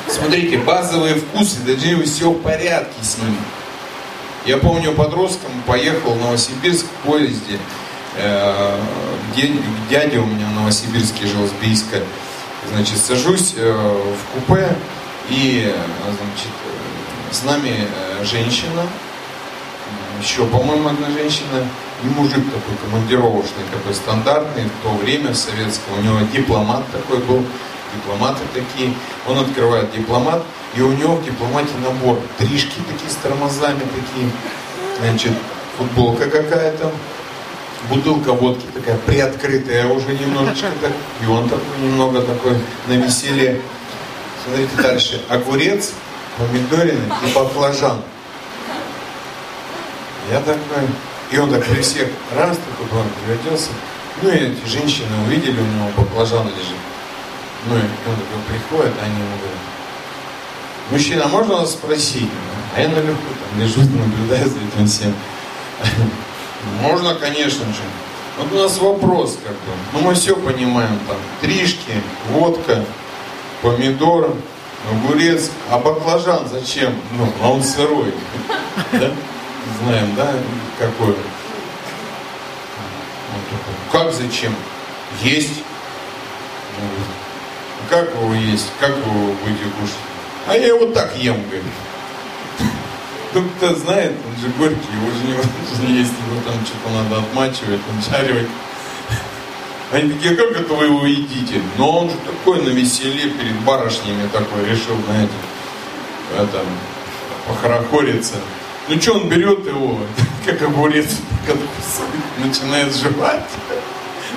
[0.09, 3.39] смотрите, базовые вкусы, быть все в порядке с ними.
[4.47, 7.59] Я помню, подростком поехал в Новосибирск в поезде.
[8.17, 8.79] Э,
[9.91, 12.01] дядя у меня в Новосибирске жил с Бийска.
[12.71, 14.69] Значит, сажусь э, в купе,
[15.29, 15.75] и
[16.05, 17.89] значит, э, с нами
[18.23, 18.87] женщина,
[20.21, 21.67] еще, по-моему, одна женщина,
[22.03, 27.45] и мужик такой командировочный, такой стандартный, в то время советского, у него дипломат такой был,
[27.95, 28.95] дипломаты такие,
[29.27, 30.43] он открывает дипломат,
[30.77, 34.31] и у него в дипломате набор, тришки такие с тормозами такие,
[35.01, 35.33] значит,
[35.77, 36.93] футболка какая-то,
[37.89, 40.93] бутылка водки такая приоткрытая уже немножечко так,
[41.23, 43.61] и он такой немного такой на веселье.
[44.45, 45.93] Смотрите дальше, огурец,
[46.37, 48.03] помидорины и баклажан.
[50.31, 50.89] Я такой,
[51.31, 53.71] и он так при всех раз такой план переоделся.
[54.23, 56.77] Ну и эти женщины увидели, у него баклажан лежит.
[57.67, 59.59] Ну и он такой приходит, они ему говорят,
[60.91, 62.29] мужчина, можно вас спросить?
[62.77, 65.15] А я наверху там лежу, наблюдаю за этим всем.
[66.83, 67.83] Можно, конечно же.
[68.39, 69.73] Вот у нас вопрос как бы.
[69.93, 71.17] Ну мы все понимаем там.
[71.41, 71.93] Тришки,
[72.31, 72.85] водка,
[73.63, 74.35] помидор,
[74.91, 75.51] огурец.
[75.71, 76.95] А баклажан зачем?
[77.13, 78.13] Ну, а он сырой.
[78.93, 79.11] Да?
[79.81, 80.33] Знаем, да,
[80.79, 81.15] какой
[83.93, 84.55] Как зачем?
[85.23, 85.63] Есть.
[87.89, 88.67] Как его есть?
[88.81, 89.97] Как его будете кушать?
[90.49, 91.65] А я его так ем, говорит.
[93.35, 97.81] Ну, кто знает, он же горький, его же невозможно есть, его там что-то надо отмачивать,
[97.99, 98.47] отжаривать.
[99.91, 101.61] Они такие, как это вы его едите?
[101.77, 105.33] Но он же такой на веселе перед барышнями такой решил, знаете,
[106.39, 106.61] это,
[107.49, 108.37] похорохориться.
[108.89, 109.99] Ну что, он берет его,
[110.47, 111.17] как огурец,
[112.39, 113.49] начинает жевать.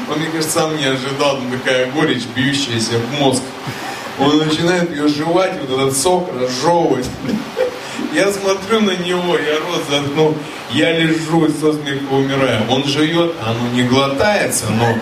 [0.10, 3.44] Он, мне кажется, сам не ожидал, там такая горечь, бьющаяся в мозг.
[4.20, 7.06] Он начинает ее жевать, вот этот сок разжевывать.
[8.14, 10.36] Я смотрю на него, я рот заткнул,
[10.72, 12.62] я лежу и со смеха умираю.
[12.70, 14.98] Он жует, оно не глотается, но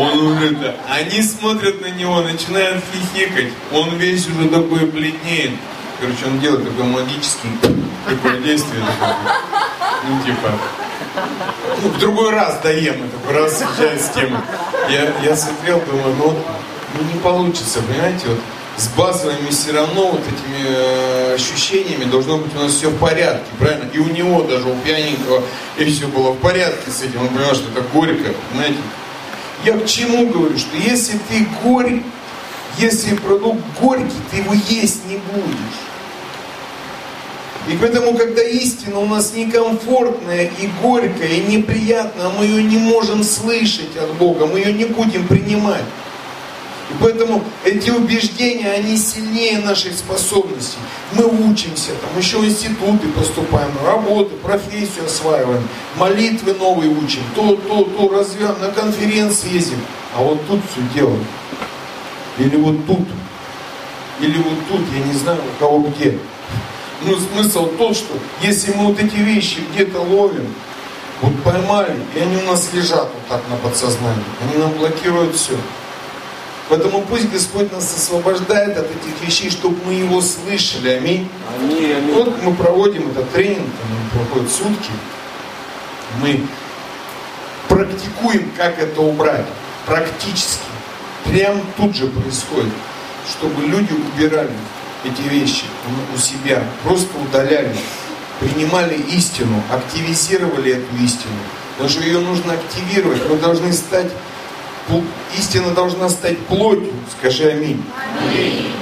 [0.00, 0.74] он уже...
[0.88, 3.52] Они смотрят на него, начинают хихикать.
[3.72, 5.52] Он весь уже такой бледнеет.
[6.00, 7.48] Короче, он делает такое магическое
[8.04, 8.82] такое действие.
[10.06, 10.50] Ну, типа,
[11.82, 14.40] ну, в другой раз доем это, раз с темы.
[14.90, 16.38] Я, я смотрел, думаю, ну,
[16.94, 18.38] ну не получится, понимаете, вот
[18.76, 23.46] с базовыми все равно вот этими э, ощущениями должно быть у нас все в порядке,
[23.58, 23.88] правильно?
[23.92, 25.42] И у него даже, у пьяненького,
[25.78, 28.78] и все было в порядке с этим, он понимал, что это горько, знаете.
[29.64, 32.02] Я к чему говорю, что если ты горь,
[32.78, 35.80] если продукт горький, ты его есть не будешь.
[37.68, 43.22] И поэтому, когда истина у нас некомфортная и горькая, и неприятная, мы ее не можем
[43.22, 45.84] слышать от Бога, мы ее не будем принимать.
[46.90, 50.76] И поэтому эти убеждения, они сильнее нашей способности.
[51.12, 55.66] Мы учимся, там еще институты поступаем, работы, профессию осваиваем,
[55.96, 59.80] молитвы новые учим, то, то, то развиваем, на конференции ездим.
[60.14, 61.24] А вот тут все делаем.
[62.38, 63.06] Или вот тут.
[64.20, 66.18] Или вот тут, я не знаю, у кого где.
[67.02, 70.46] Ну, смысл тот, что если мы вот эти вещи где-то ловим,
[71.20, 75.54] вот поймали, и они у нас лежат вот так на подсознании, они нам блокируют все.
[76.68, 80.90] Поэтому пусть Господь нас освобождает от этих вещей, чтобы мы Его слышали.
[80.90, 81.28] Аминь.
[81.58, 82.14] Аминь, аминь.
[82.14, 84.90] Вот мы проводим этот тренинг, там проходит сутки.
[86.22, 86.46] Мы
[87.68, 89.46] практикуем, как это убрать.
[89.86, 90.62] Практически.
[91.24, 92.72] Прям тут же происходит.
[93.28, 94.52] Чтобы люди убирали
[95.04, 95.64] эти вещи
[96.14, 96.62] у себя.
[96.82, 97.76] Просто удаляли.
[98.40, 101.34] Принимали истину, активизировали эту истину.
[101.72, 103.20] Потому что ее нужно активировать.
[103.28, 104.10] Мы должны стать
[105.36, 106.92] истина должна стать плотью.
[107.18, 107.84] Скажи аминь.
[108.20, 108.72] аминь.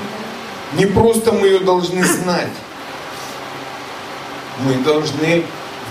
[0.75, 2.53] Не просто мы ее должны знать.
[4.61, 5.45] Мы должны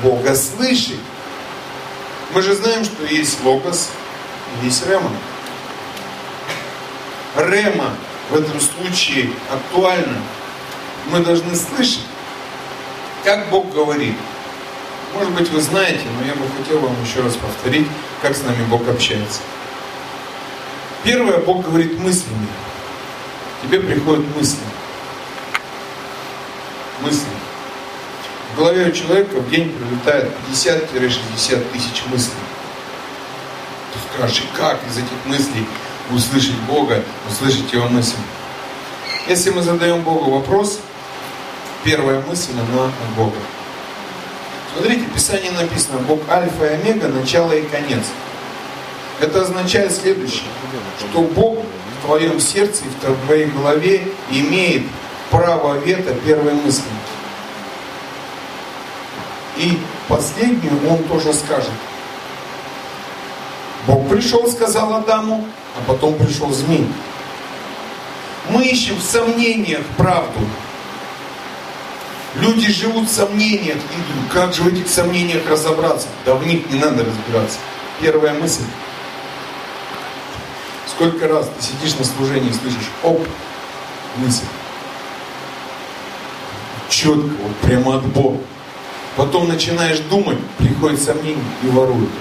[0.03, 0.99] Бога слышать.
[2.33, 3.89] Мы же знаем, что есть логос,
[4.63, 5.11] есть рема.
[7.35, 7.93] Рема
[8.29, 10.17] в этом случае актуальна.
[11.11, 12.05] Мы должны слышать,
[13.23, 14.15] как Бог говорит.
[15.13, 17.87] Может быть, вы знаете, но я бы хотел вам еще раз повторить,
[18.21, 19.41] как с нами Бог общается.
[21.03, 22.47] Первое, Бог говорит мыслями.
[23.63, 24.59] Тебе приходят мысли.
[27.01, 27.27] Мысли.
[28.53, 32.33] В голове у человека в день прилетает 50-60 тысяч мыслей.
[33.93, 35.65] Ты скажешь, как из этих мыслей
[36.11, 38.19] услышать Бога, услышать Его мысли?
[39.27, 40.79] Если мы задаем Богу вопрос,
[41.83, 43.37] первая мысль, она от Бога.
[44.73, 48.03] Смотрите, в Писании написано, Бог альфа и омега, начало и конец.
[49.21, 50.49] Это означает следующее,
[50.99, 54.83] что Бог в твоем сердце и в твоей голове имеет
[55.29, 56.83] право вето первой мысли.
[59.57, 61.69] И последнюю он тоже скажет.
[63.85, 65.47] Бог пришел, сказал Адаму,
[65.77, 66.87] а потом пришел змей.
[68.49, 70.39] Мы ищем в сомнениях правду.
[72.35, 73.77] Люди живут в сомнениях.
[73.77, 76.07] И как же в этих сомнениях разобраться?
[76.25, 77.59] Да в них не надо разбираться.
[77.99, 78.63] Первая мысль.
[81.01, 83.25] Сколько раз ты сидишь на служении и слышишь, оп,
[84.17, 84.45] мысль.
[86.89, 88.37] Четко, вот прямо от Бога.
[89.15, 92.11] Потом начинаешь думать, приходит сомнение и воруют.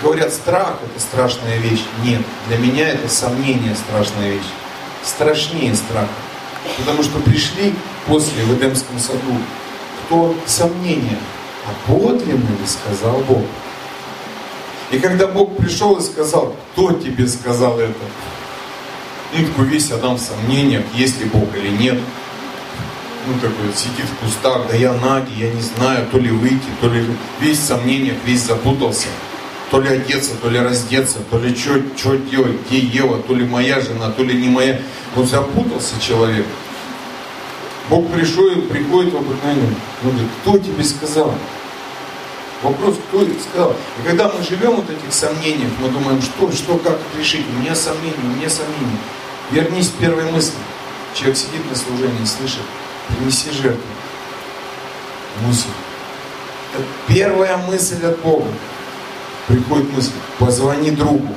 [0.00, 1.82] Говорят, страх это страшная вещь.
[2.04, 4.50] Нет, для меня это сомнение страшная вещь.
[5.02, 6.06] Страшнее страха.
[6.78, 7.74] Потому что пришли
[8.06, 9.36] после в Эдемском саду,
[10.04, 11.18] кто сомнение,
[11.66, 13.42] а подлинно ли сказал Бог?
[14.90, 17.94] И когда Бог пришел и сказал, кто тебе сказал это?
[19.32, 21.98] Ну, такой весь Адам в сомнениях, есть ли Бог или нет.
[23.26, 26.88] Ну, такой сидит в кустах, да я наги, я не знаю, то ли выйти, то
[26.88, 27.04] ли
[27.40, 29.06] весь в сомнениях, весь запутался.
[29.70, 33.80] То ли одеться, то ли раздеться, то ли что делать, где Ева, то ли моя
[33.80, 34.80] жена, то ли не моя.
[35.14, 36.46] Вот запутался человек.
[37.88, 39.74] Бог пришел приходит в обыкновение.
[40.02, 41.32] Он говорит, кто тебе сказал?
[42.62, 43.72] Вопрос, кто тебе сказал?
[43.72, 47.46] И когда мы живем вот этих сомнениях, мы думаем, что, что, как решить?
[47.48, 48.98] У меня сомнения, у меня сомнения.
[49.50, 50.58] Вернись к первой мысли.
[51.14, 52.60] Человек сидит на служении слышит,
[53.08, 53.80] принеси жертву.
[55.46, 55.68] Мысль.
[56.74, 58.48] Это первая мысль от Бога.
[59.48, 61.34] Приходит мысль, позвони другу,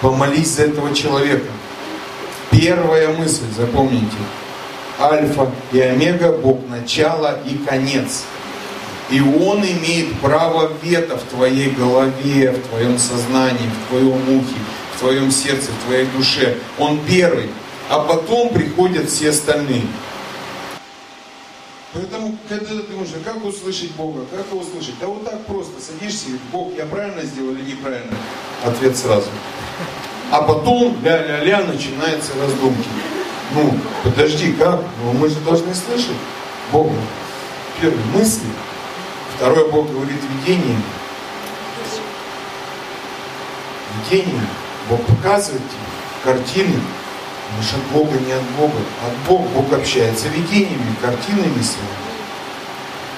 [0.00, 1.46] помолись за этого человека.
[2.50, 4.16] Первая мысль, запомните,
[4.98, 8.24] Альфа и Омега, Бог начало и конец.
[9.10, 14.56] И Он имеет право вето в твоей голове, в твоем сознании, в твоем ухе,
[14.94, 16.56] в твоем сердце, в твоей душе.
[16.78, 17.50] Он первый.
[17.88, 19.82] А потом приходят все остальные.
[21.92, 24.98] Поэтому, когда ты думаешь, как услышать Бога, как его услышать?
[25.00, 28.12] Да вот так просто, садишься Бог, я правильно сделал или неправильно?
[28.64, 29.28] Ответ сразу.
[30.30, 32.88] А потом, ля-ля-ля, начинаются раздумки.
[33.54, 34.82] Ну, подожди, как?
[35.02, 36.16] Ну, мы же должны слышать
[36.72, 36.96] Бога.
[37.80, 38.48] Первый, мысли.
[39.36, 40.82] Второй Бог говорит видением.
[44.10, 44.46] Видение.
[44.88, 46.80] Бог показывает тебе картины.
[47.58, 48.78] Потому от Бога не от Бога.
[49.06, 52.06] От Бога Бог общается видениями, картинами своими.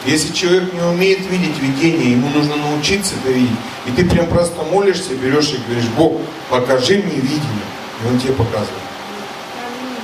[0.06, 3.56] Если человек не умеет видеть видение, ему нужно научиться это видеть.
[3.86, 7.66] И ты прям просто молишься, берешь и говоришь, Бог, покажи мне видение.
[8.02, 8.82] И Он тебе показывает.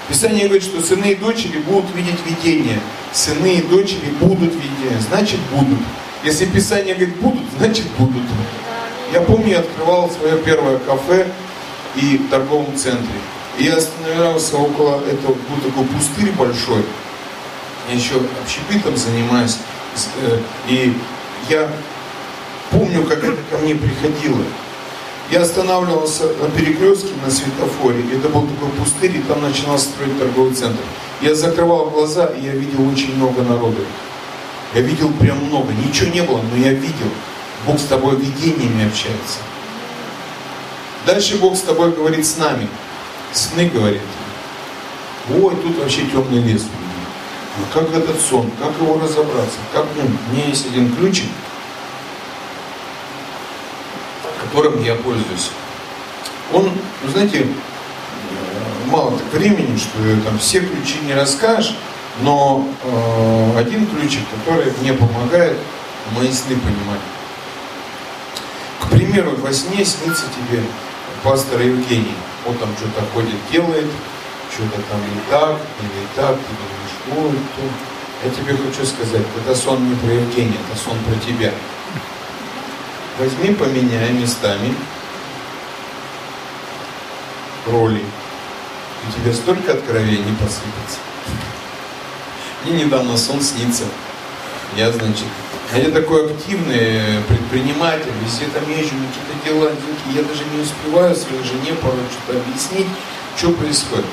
[0.08, 2.78] Писание говорит, что сыны и дочери будут видеть видение.
[3.12, 5.78] Сыны и дочери будут видеть, значит будут.
[6.24, 8.22] Если Писание говорит будут, значит будут.
[9.12, 11.26] Я помню, я открывал свое первое кафе
[11.96, 13.20] и в торговом центре.
[13.58, 16.82] И я остановился около этого, был такой пустырь большой.
[17.90, 19.58] Я еще общепитом занимаюсь.
[20.22, 20.96] Э, и
[21.50, 21.70] я
[22.70, 24.42] помню, как это ко мне приходило.
[25.30, 28.02] Я останавливался на перекрестке, на светофоре.
[28.14, 30.82] Это был такой пустырь, и там начинался строить торговый центр.
[31.20, 33.82] Я закрывал глаза, и я видел очень много народу.
[34.74, 35.72] Я видел прям много.
[35.72, 37.10] Ничего не было, но я видел.
[37.66, 39.38] Бог с тобой видениями общается.
[41.06, 42.68] Дальше Бог с тобой говорит с нами.
[43.32, 44.02] Сны говорит.
[45.30, 46.62] Ой, тут вообще темный лес.
[47.56, 48.50] А как этот сон?
[48.58, 49.58] Как его разобраться?
[49.72, 51.28] Как, ну, у меня есть один ключик,
[54.42, 55.50] которым я пользуюсь.
[56.52, 56.70] Он,
[57.02, 57.46] ну, знаете, э,
[58.90, 61.76] мало так времени, что там все ключи не расскажешь,
[62.20, 65.58] но э, один ключик, который мне помогает
[66.12, 67.00] мои сны понимать.
[68.80, 70.62] К примеру, во сне снится тебе
[71.22, 72.14] пастор Евгений.
[72.46, 73.90] Он там что-то ходит, делает,
[74.52, 77.62] что-то там не так, или так, ты думаешь, ой, то.
[78.24, 81.52] Я тебе хочу сказать, это сон не про Евгения, это сон про тебя.
[83.18, 84.74] Возьми, поменяй местами
[87.66, 88.00] роли.
[88.00, 90.98] И тебе столько откровений посыпется.
[92.64, 93.84] Мне недавно сон снится.
[94.74, 95.26] Я, значит,
[95.74, 99.70] я такой активный предприниматель, везде там езжу, какие-то дела,
[100.14, 102.86] я даже не успеваю своей жене порой что-то объяснить,
[103.36, 104.06] что происходит.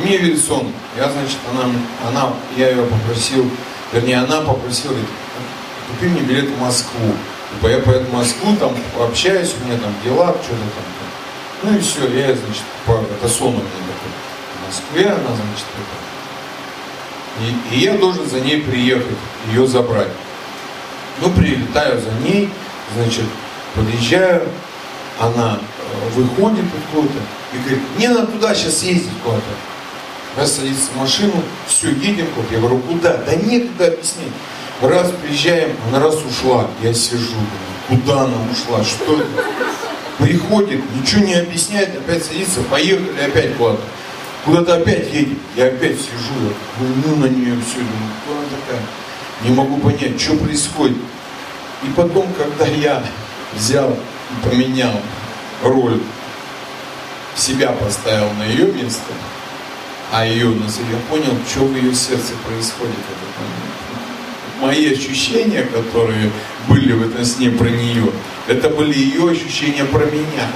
[0.00, 1.70] Мне видит сон, я, значит, она,
[2.06, 3.48] она, я ее попросил,
[3.92, 5.08] вернее, она попросила, говорит,
[5.88, 7.14] купи мне билет в Москву.
[7.52, 10.84] Типа я поеду в Москву, там общаюсь, у меня там дела, что-то там.
[11.62, 14.12] Ну и все, я, значит, по, это сон у меня такой.
[14.52, 16.03] В Москве она, значит, это.
[17.40, 19.16] И, и я должен за ней приехать,
[19.50, 20.10] ее забрать.
[21.20, 22.48] Ну, прилетаю за ней,
[22.94, 23.24] значит,
[23.74, 24.48] подъезжаю,
[25.18, 27.18] она э, выходит откуда-то
[27.52, 29.42] и говорит, мне надо туда сейчас ездить куда-то.
[30.36, 32.54] Раз садится в машину, все, едем куда-то.
[32.54, 33.16] Я говорю, куда?
[33.18, 34.32] Да некогда объяснить.
[34.80, 37.36] Раз приезжаем, она раз ушла, я сижу,
[37.88, 39.44] куда она ушла, что это?
[40.18, 43.80] Приходит, ничего не объясняет, опять садится, поехали опять куда-то.
[44.44, 45.38] Куда-то опять едем.
[45.56, 48.82] Я опять сижу, ну на нее все, думаю, кто она такая?
[49.42, 50.98] Не могу понять, что происходит.
[51.82, 53.02] И потом, когда я
[53.54, 55.00] взял и поменял
[55.62, 56.00] роль,
[57.36, 59.12] себя поставил на ее место,
[60.12, 63.74] а ее на я понял, что в ее сердце происходит в этот момент
[64.60, 66.30] мои ощущения, которые
[66.68, 68.10] были в этом сне про нее,
[68.46, 70.48] это были ее ощущения про меня.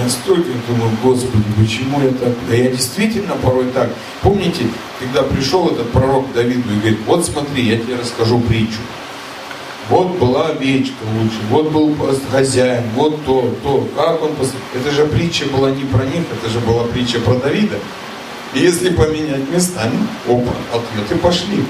[0.00, 2.32] Я столько думаю, Господи, почему я так?
[2.48, 3.90] Да я действительно порой так.
[4.22, 4.66] Помните,
[4.98, 8.80] когда пришел этот пророк Давиду и говорит, вот смотри, я тебе расскажу притчу.
[9.88, 11.94] Вот была овечка лучше, вот был
[12.30, 13.86] хозяин, вот то, то.
[13.96, 14.30] Как он
[14.74, 17.78] Это же притча была не про них, это же была притча про Давида.
[18.54, 21.64] И если поменять местами, опа, ответы пошли.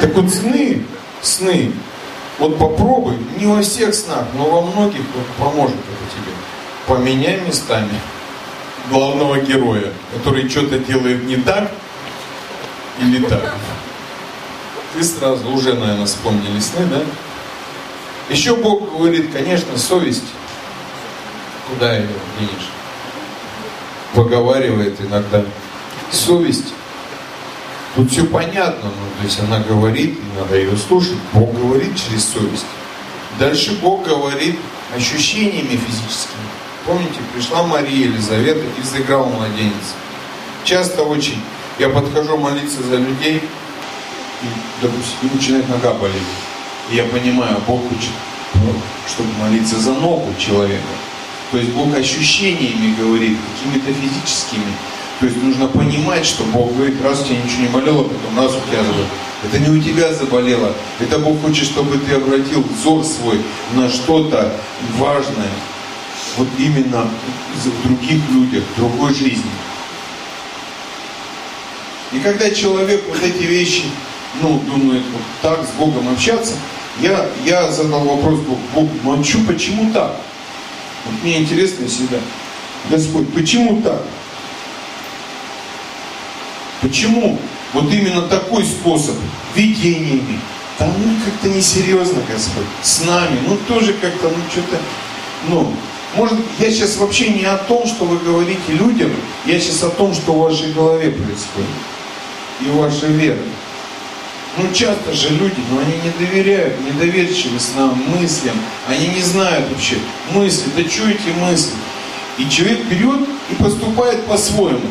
[0.00, 0.82] Так вот сны,
[1.20, 1.72] сны,
[2.38, 6.29] вот попробуй, не во всех снах, но во многих вот поможет это тебе.
[6.90, 8.00] Поменяй местами
[8.90, 11.70] главного героя, который что-то делает не так
[13.00, 13.54] или так.
[14.92, 17.00] Ты сразу уже, наверное, вспомнили сны, да?
[18.28, 20.24] Еще Бог говорит, конечно, совесть.
[21.68, 22.08] Куда ее
[22.40, 22.70] денешь?
[24.12, 25.44] Поговаривает иногда.
[26.10, 26.74] Совесть
[27.94, 31.18] Тут все понятно, ну, то есть она говорит, и надо ее слушать.
[31.34, 32.66] Бог говорит через совесть.
[33.38, 34.58] Дальше Бог говорит
[34.96, 36.59] ощущениями физическими.
[36.90, 39.94] Помните, пришла Мария Елизавета и заиграл младенец.
[40.64, 41.40] Часто очень
[41.78, 43.40] я подхожу молиться за людей,
[44.42, 44.46] и,
[44.82, 46.20] допустим, начинает нога болеть.
[46.90, 48.10] И я понимаю, Бог хочет,
[48.54, 48.74] ну,
[49.06, 50.82] чтобы молиться за ногу человека.
[51.52, 54.74] То есть Бог ощущениями говорит, какими-то физическими.
[55.20, 58.50] То есть нужно понимать, что Бог говорит, раз у тебя ничего не болело, потом раз
[58.50, 59.06] у тебя заболело.
[59.44, 60.72] Это не у тебя заболело.
[60.98, 63.40] Это Бог хочет, чтобы ты обратил взор свой
[63.74, 64.52] на что-то
[64.98, 65.52] важное.
[66.40, 67.06] Вот именно
[67.54, 69.50] в других людях, в другой жизни.
[72.12, 73.82] И когда человек вот эти вещи,
[74.40, 76.54] ну, думает, вот так с Богом общаться,
[77.02, 78.40] я, я задал вопрос
[78.74, 80.16] Богу, Бог, что, почему так?
[81.04, 82.16] Вот мне интересно всегда,
[82.88, 84.02] Господь, почему так?
[86.80, 87.38] Почему
[87.74, 89.16] вот именно такой способ
[89.54, 90.40] видениями?
[90.78, 94.78] Да ну как-то несерьезно, Господь, с нами, ну тоже как-то, ну что-то,
[95.46, 95.76] ну,
[96.16, 99.10] может, я сейчас вообще не о том, что вы говорите людям,
[99.46, 101.68] я сейчас о том, что в вашей голове происходит
[102.60, 103.42] и в вашей вере.
[104.58, 108.56] Ну, часто же люди, ну, они не доверяют, недоверчивы с нам мыслям,
[108.88, 109.96] они не знают вообще
[110.32, 111.74] мысли, да что эти мысли?
[112.38, 114.88] И человек берет и поступает по-своему.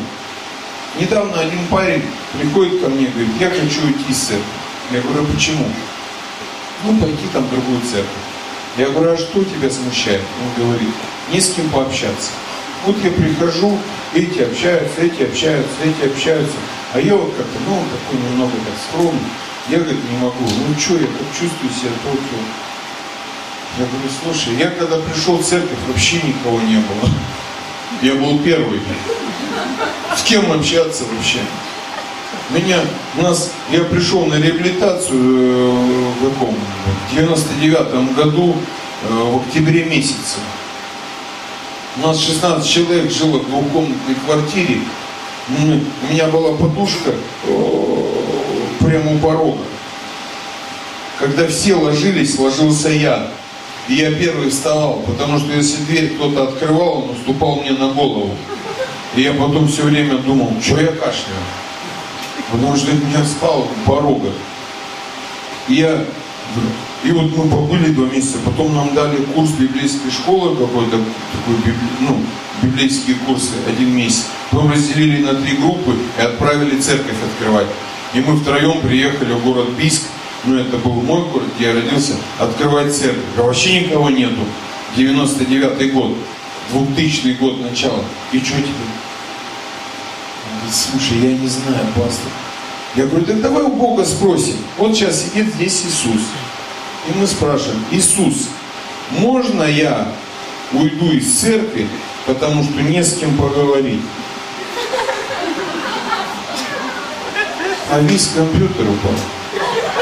[0.98, 2.02] Недавно один парень
[2.32, 4.44] приходит ко мне и говорит, я хочу уйти из церкви.
[4.92, 5.66] Я говорю, а почему?
[6.84, 8.29] Ну, пойти там в другую церковь.
[8.76, 10.22] Я говорю, а что тебя смущает?
[10.40, 10.94] Он говорит,
[11.32, 12.30] не с кем пообщаться.
[12.86, 13.78] Вот я прихожу,
[14.14, 16.56] эти общаются, эти общаются, эти общаются.
[16.92, 19.20] А я вот как-то, ну, такой немного так скромный.
[19.68, 20.44] Я, говорит, не могу.
[20.44, 22.36] Ну, что, я как чувствую себя то, то.
[23.78, 27.10] Я говорю, слушай, я когда пришел в церковь, вообще никого не было.
[28.02, 28.80] Я был первый.
[30.16, 31.38] С кем общаться вообще?
[32.52, 32.80] Меня,
[33.16, 36.56] у нас, я пришел на реабилитацию э, в каком?
[37.08, 38.56] В 99 году,
[39.04, 40.38] э, в октябре месяце.
[41.96, 44.80] У нас 16 человек жило в двухкомнатной квартире.
[45.48, 47.12] У меня была подушка
[48.80, 49.62] прямо у порога.
[51.20, 53.28] Когда все ложились, ложился я.
[53.88, 58.34] И я первый вставал, потому что если дверь кто-то открывал, он наступал мне на голову.
[59.14, 61.38] И я потом все время думал, что я кашляю.
[62.50, 64.32] Потому что я спал у порога.
[65.68, 66.04] И я
[67.04, 70.98] и вот мы побыли два месяца, потом нам дали курс библейской школы какой-то,
[71.32, 72.20] такой, ну,
[72.62, 74.26] библейские курсы один месяц.
[74.50, 77.68] Потом разделили на три группы и отправили церковь открывать.
[78.12, 80.02] И мы втроем приехали в город Бийск,
[80.44, 83.24] ну это был мой город, где я родился, открывать церковь.
[83.38, 84.40] А вообще никого нету.
[84.96, 86.16] 99 год,
[86.72, 88.04] 2000 год начала.
[88.32, 88.56] И что
[90.70, 90.92] тебе?
[90.92, 92.30] слушай, я не знаю, пастор.
[92.96, 94.56] Я говорю, так давай у Бога спросим.
[94.78, 96.22] Вот сейчас сидит здесь Иисус.
[97.08, 98.48] И мы спрашиваем, Иисус,
[99.10, 100.08] можно я
[100.72, 101.88] уйду из церкви,
[102.26, 104.00] потому что не с кем поговорить?
[107.92, 109.14] А весь компьютер упал.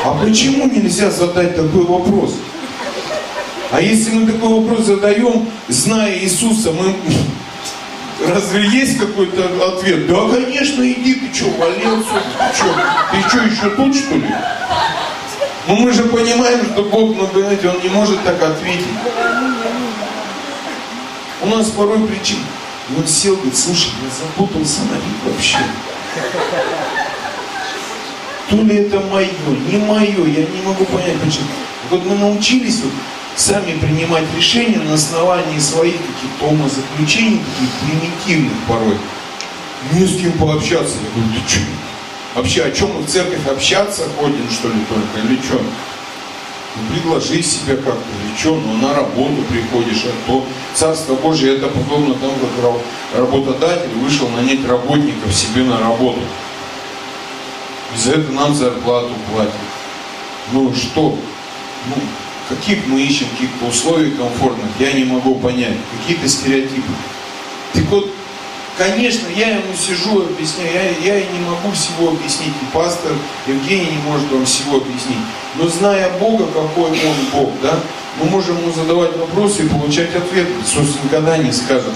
[0.05, 2.35] А почему нельзя задать такой вопрос?
[3.71, 6.95] А если мы такой вопрос задаем, зная Иисуса, мы...
[8.29, 10.07] Разве есть какой-то ответ?
[10.07, 12.75] Да, конечно, иди, ты что, болел, ты что,
[13.11, 14.29] ты что, еще тут, что ли?
[15.67, 18.87] Но ну, мы же понимаем, что Бог, ну, понимаете, Он не может так ответить.
[21.43, 22.39] У нас порой причин.
[22.91, 25.59] И он сел, говорит, слушай, я запутался на вид вообще.
[28.49, 29.29] То ли это мое,
[29.71, 31.49] не мое, я не могу понять, почему.
[31.91, 32.93] Вот мы научились вот
[33.39, 38.97] сами принимать решения на основании своих каких-то умозаключений, таких примитивных порой.
[39.93, 40.97] Не с кем пообщаться.
[41.03, 41.61] Я говорю, ты что?
[42.35, 45.61] Вообще, о чем мы в церковь общаться ходим, что ли, только, или что?
[46.77, 51.69] Ну, предложи себя как-то, или что, ну, на работу приходишь, а то Царство Божие, это
[51.69, 56.21] подобно тому, как работодатель вышел нанять работников себе на работу.
[57.95, 59.55] И за это нам зарплату платят.
[60.53, 61.19] Ну что?
[61.87, 61.95] Ну,
[62.49, 65.77] каких мы ищем каких-то условий комфортных, я не могу понять.
[65.99, 66.93] Какие-то стереотипы.
[67.75, 68.11] Так вот,
[68.77, 73.13] конечно, я ему сижу, объясняю, я, я не могу всего объяснить, и пастор
[73.47, 75.19] Евгений не может вам всего объяснить.
[75.57, 77.79] Но зная Бога, какой Он Бог, да,
[78.19, 80.49] мы можем ему задавать вопросы и получать ответ.
[80.63, 81.93] Иисус никогда не скажет,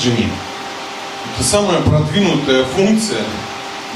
[0.00, 0.30] Жене.
[1.34, 3.22] Это самая продвинутая функция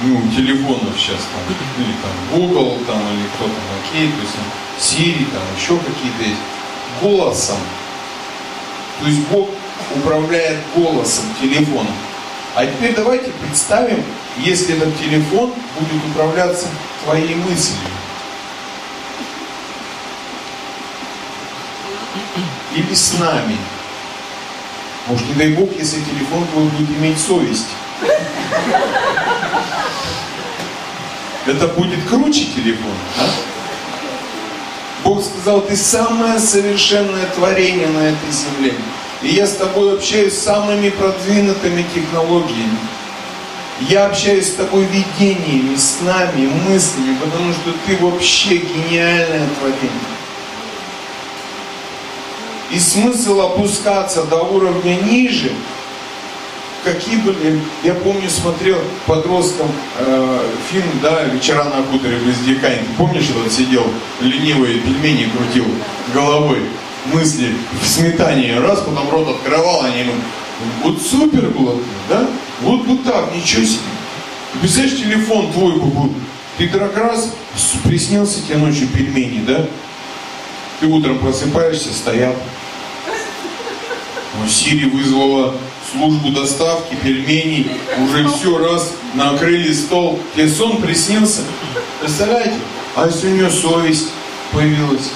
[0.03, 4.45] ну, телефонов сейчас там, или там Google, там, или кто там, окей, то есть там,
[4.79, 6.41] Siri, там еще какие-то есть,
[7.01, 7.57] голосом.
[9.01, 9.49] То есть Бог
[9.97, 11.91] управляет голосом телефона.
[12.55, 14.03] А теперь давайте представим,
[14.39, 16.67] если этот телефон будет управляться
[17.05, 17.79] твоей мыслью.
[22.75, 23.57] Или с нами.
[25.09, 27.69] Может, не дай Бог, если телефон будет иметь совесть.
[31.47, 33.25] Это будет круче телефон, да?
[35.03, 38.75] Бог сказал, ты самое совершенное творение на этой земле.
[39.23, 42.79] И я с тобой общаюсь с самыми продвинутыми технологиями.
[43.81, 50.18] Я общаюсь с тобой видениями, с нами, мыслями, потому что ты вообще гениальное творение.
[52.71, 55.51] И смысл опускаться до уровня ниже,
[56.85, 60.41] какие были, я помню, смотрел подростком э,
[60.71, 62.79] фильм, да, «Вечера на хуторе близ Дикань».
[62.79, 63.87] Ты помнишь, этот сидел,
[64.21, 65.65] ленивые пельмени крутил
[66.13, 66.61] головой,
[67.13, 70.13] мысли в сметане, раз, потом рот открывал, они ему,
[70.83, 71.75] вот супер было,
[72.09, 72.27] да?
[72.61, 73.81] Вот, вот так, ничего себе.
[74.61, 76.15] Представляешь, телефон твой бы был,
[76.59, 77.33] ты так раз
[77.85, 79.67] приснился тебе ночью пельмени, да?
[80.81, 82.37] Ты утром просыпаешься, стоят.
[84.39, 85.55] Ну, Сири вызвала
[85.91, 87.71] службу доставки пельменей,
[88.05, 90.21] уже все раз накрыли стол.
[90.35, 91.43] Тебе сон приснился.
[92.01, 92.55] Представляете?
[92.95, 94.09] А если у нее совесть
[94.53, 95.11] появилась?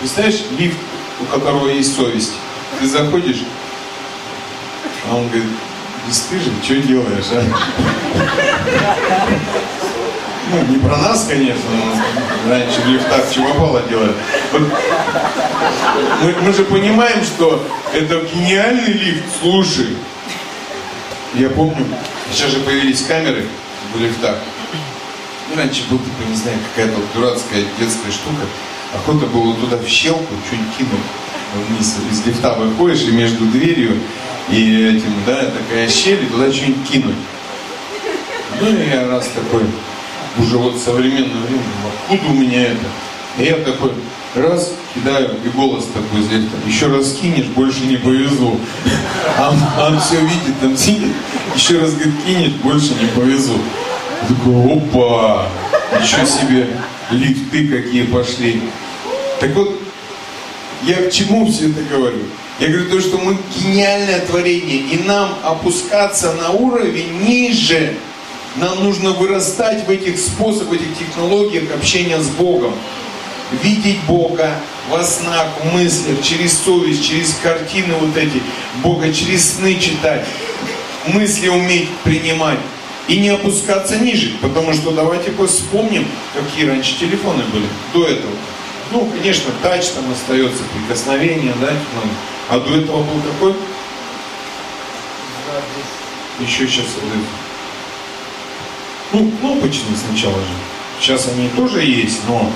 [0.00, 0.76] Представляешь, лифт,
[1.20, 2.32] у которого есть совесть.
[2.80, 3.42] Ты заходишь,
[5.10, 5.48] а он говорит,
[6.06, 7.44] бесстыжий, что делаешь, а?
[10.50, 11.62] Ну, не про нас, конечно,
[12.44, 14.14] но раньше в лифтах чего попало делали.
[16.22, 19.96] Мы, мы же понимаем, что это гениальный лифт, слушай.
[21.34, 21.84] Я помню,
[22.32, 23.44] сейчас же появились камеры
[23.94, 24.36] в лифтах.
[25.50, 28.46] Ну, раньше был такой, не знаю, какая-то вот дурацкая детская штука.
[28.94, 31.96] Охота было туда в щелку что-нибудь кинуть вниз.
[32.10, 33.98] Из лифта выходишь и между дверью
[34.50, 37.16] и этим, да, такая щель, и туда что-нибудь кинуть.
[38.60, 39.62] Ну, и я раз такой,
[40.38, 41.62] уже вот современное время,
[41.92, 42.86] откуда у меня это?
[43.38, 43.92] И я такой,
[44.34, 48.58] раз, кидаю, и голос такой из лифта, еще раз кинешь, больше не повезу.
[49.36, 51.12] А он, он все видит, там сидит,
[51.54, 53.58] еще раз говорит, кинешь, больше не повезу.
[54.22, 55.48] Я такой, опа,
[56.00, 56.68] еще себе
[57.10, 58.60] лифты какие пошли.
[59.40, 59.80] Так вот,
[60.82, 62.20] я к чему все это говорю?
[62.60, 67.94] Я говорю, то, что мы гениальное творение, и нам опускаться на уровень ниже,
[68.60, 72.74] нам нужно вырастать в этих способах, в этих технологиях общения с Богом.
[73.62, 74.50] Видеть Бога
[74.90, 78.42] во снах, в мыслях, через совесть, через картины вот эти
[78.82, 80.26] Бога, через сны читать,
[81.06, 82.58] мысли уметь принимать
[83.06, 84.36] и не опускаться ниже.
[84.42, 88.32] Потому что давайте просто вспомним, какие раньше телефоны были до этого.
[88.90, 92.10] Ну, конечно, тач там остается, прикосновение, да, ну,
[92.48, 93.54] а до этого был какой?
[96.40, 97.47] Еще сейчас вот
[99.12, 100.54] Ну, кнопочные сначала же.
[101.00, 102.50] Сейчас они тоже есть, но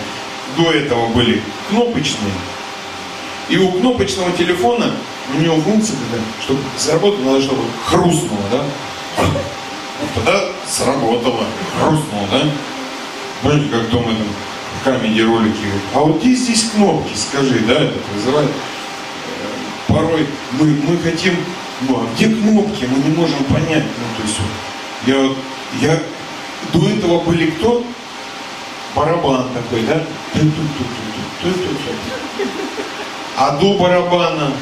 [0.57, 2.33] до этого были кнопочные.
[3.49, 4.93] И у кнопочного телефона,
[5.35, 8.65] у него функция такая, чтобы заработало, надо, чтобы хрустнуло, да?
[10.15, 11.45] Тогда сработало,
[11.79, 12.43] хрустнуло, да?
[13.43, 14.27] Помните, как дома там
[14.81, 15.57] в камеди ролики
[15.95, 18.51] а вот где здесь кнопки, скажи, да, это вызывает.
[19.87, 21.35] Порой мы, мы хотим,
[21.83, 23.85] ну, а где кнопки, мы не можем понять.
[23.85, 24.39] Ну, то есть,
[25.07, 25.35] я
[25.81, 25.99] я,
[26.73, 27.85] до этого были кто?
[28.95, 30.03] Барабан такой, да?
[33.37, 34.53] А до барабана,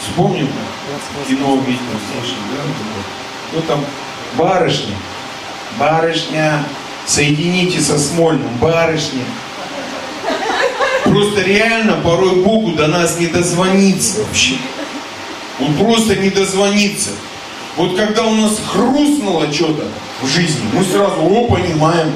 [0.00, 0.48] вспомним,
[1.26, 1.80] кино видел,
[2.12, 2.62] слышал, да?
[3.52, 3.84] Ну там
[4.36, 4.94] барышня,
[5.78, 6.64] барышня,
[7.06, 9.24] соедините со Смольным, барышня.
[11.04, 14.56] Просто реально порой Богу до нас не дозвониться вообще.
[15.60, 17.10] Он просто не дозвонится.
[17.78, 19.84] Вот когда у нас хрустнуло что-то
[20.20, 22.12] в жизни, мы сразу, о, понимаем,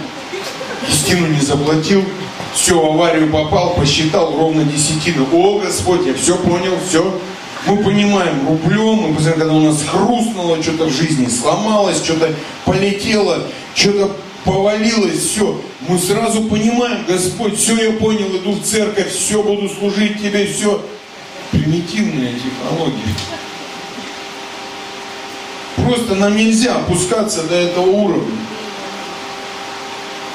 [0.91, 2.05] Истину не заплатил,
[2.53, 5.25] все, в аварию попал, посчитал ровно десятину.
[5.33, 7.17] О, Господь, я все понял, все.
[7.65, 12.35] Мы понимаем рублем, мы понимаем, когда у нас хрустнуло что-то в жизни, сломалось, что-то
[12.65, 13.45] полетело,
[13.77, 15.61] что-то повалилось, все.
[15.87, 20.85] Мы сразу понимаем, Господь, все я понял, иду в церковь, все буду служить Тебе, все.
[21.53, 23.15] Примитивные технологии.
[25.77, 28.39] Просто нам нельзя опускаться до этого уровня.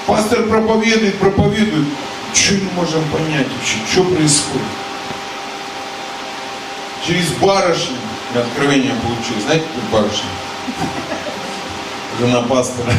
[0.06, 1.86] Пастор проповедует, проповедует.
[2.34, 4.68] Что не можем понять вообще, что происходит?
[7.06, 7.96] Через барышню
[8.34, 9.42] я откровение получил.
[9.46, 10.30] Знаете, как барышня?
[12.20, 12.92] Жена пастора.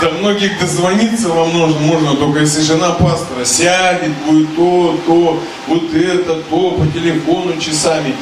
[0.00, 5.94] До многих дозвониться вам нужно, можно только если жена пастора сядет, будет то, то, вот
[5.94, 8.14] это, то, по телефону часами.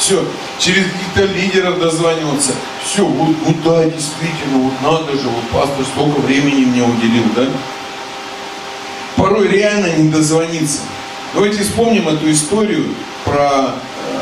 [0.00, 0.24] Все,
[0.58, 2.52] через каких-то лидеров дозваниваться.
[2.82, 7.46] Все, вот, вот да, действительно, вот надо же, вот пастор столько времени мне уделил, да?
[9.16, 10.80] Порой реально не дозвониться.
[11.34, 12.86] Давайте вспомним эту историю
[13.26, 14.20] про э,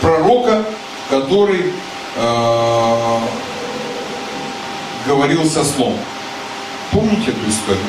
[0.00, 0.64] пророка,
[1.10, 1.72] который
[2.14, 3.18] э,
[5.04, 5.98] говорил со слом.
[6.92, 7.82] Помните эту историю?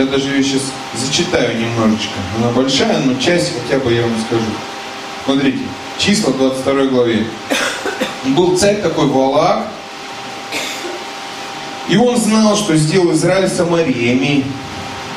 [0.00, 0.62] Я даже ее сейчас
[0.94, 2.14] зачитаю немножечко.
[2.38, 4.46] Она большая, но часть хотя бы я вам скажу.
[5.26, 5.58] Смотрите,
[5.98, 7.26] числа 22 главе.
[8.28, 9.66] Был царь такой Валак,
[11.90, 14.46] и он знал, что сделал Израиль Самариями,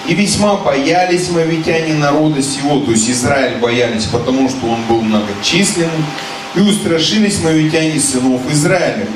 [0.06, 6.06] и весьма боялись мавитяне народа сего, то есть Израиль боялись, потому что он был многочисленным,
[6.56, 9.08] и устрашились мавитяне сынов Израиля.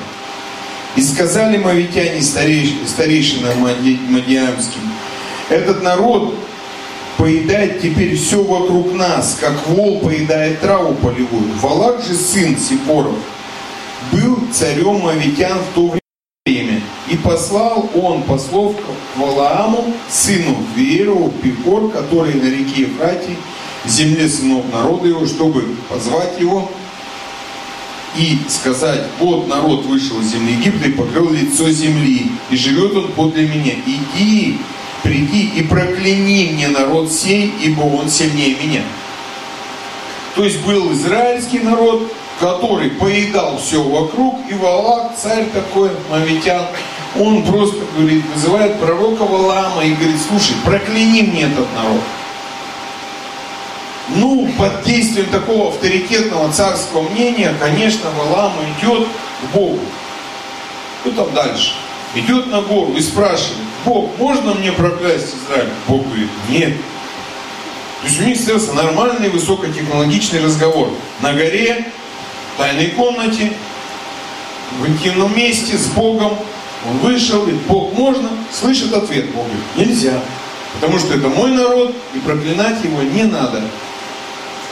[0.96, 4.82] И сказали мавитяне старейш, старейшинам Мадиамским,
[5.50, 6.34] этот народ
[7.18, 11.52] поедает теперь все вокруг нас, как вол поедает траву полевую.
[11.62, 13.16] Валак же сын Сипоров
[14.12, 15.98] был царем Мавитян в то
[16.46, 16.82] время.
[17.10, 23.36] И послал он послов к Валааму, сыну Веру, Пикор, который на реке Ефрате,
[23.86, 26.70] земле сынов народа его, чтобы позвать его
[28.16, 33.12] и сказать, вот народ вышел из земли Египта и покрыл лицо земли, и живет он
[33.12, 33.74] подле меня.
[33.86, 34.58] Иди
[35.04, 38.82] приди и прокляни мне народ сей, ибо он сильнее меня.
[40.36, 46.68] То есть был израильский народ, который поедал все вокруг, и Валак, царь такой, мавитян,
[47.20, 52.02] он просто говорит, вызывает пророка Валама и говорит, слушай, прокляни мне этот народ.
[54.10, 59.80] Ну, под действием такого авторитетного царского мнения, конечно, Валам идет к Богу.
[61.02, 61.74] Что там дальше?
[62.16, 65.70] Идет на гору и спрашивает, Бог, можно мне проклясть Израиль?
[65.88, 66.74] Бог говорит, нет.
[68.02, 70.90] То есть у них состоялся нормальный высокотехнологичный разговор.
[71.22, 71.86] На горе,
[72.54, 73.54] в тайной комнате,
[74.80, 76.38] в интимном месте с Богом.
[76.88, 78.30] Он вышел, говорит, Бог можно?
[78.52, 79.32] Слышит ответ.
[79.32, 80.22] Бог говорит, нельзя.
[80.76, 83.64] Потому что это мой народ, и проклинать его не надо.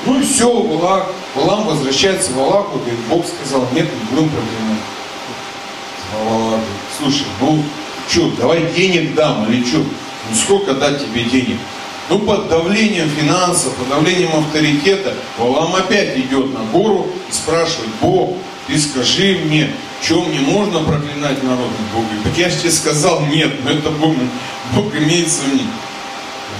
[0.06, 4.84] Ну и все, Валак, Валам возвращается в Валаку, говорит, Бог сказал, нет, не будем проклинать.
[6.30, 6.62] Валак
[6.98, 7.64] слушай, ну
[8.08, 9.78] что, давай денег дам или что?
[9.78, 11.58] Ну сколько дать тебе денег?
[12.08, 18.38] Ну, под давлением финансов, под давлением авторитета, Валам опять идет на гору и спрашивает, Бог,
[18.68, 19.72] ты скажи мне,
[20.04, 21.70] чем мне можно проклинать народ?
[21.94, 24.14] Бог говорит, так я же тебе сказал, нет, но это Бог,
[24.76, 25.66] Бог имеется в них.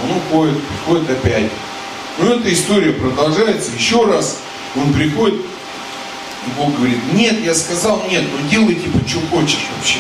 [0.04, 1.52] Он уходит, приходит опять.
[2.18, 3.70] Ну, эта история продолжается.
[3.78, 4.40] Еще раз
[4.76, 5.42] он приходит,
[6.48, 10.00] и Бог говорит, нет, я сказал нет, но делай типа, что хочешь вообще.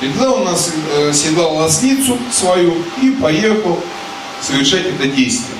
[0.00, 3.80] И тогда он нас э, седлал ослицу свою и поехал
[4.42, 5.56] совершать это действие.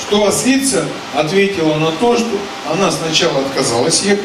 [0.00, 2.26] Что ослица ответила на то, что
[2.72, 4.24] она сначала отказалась ехать,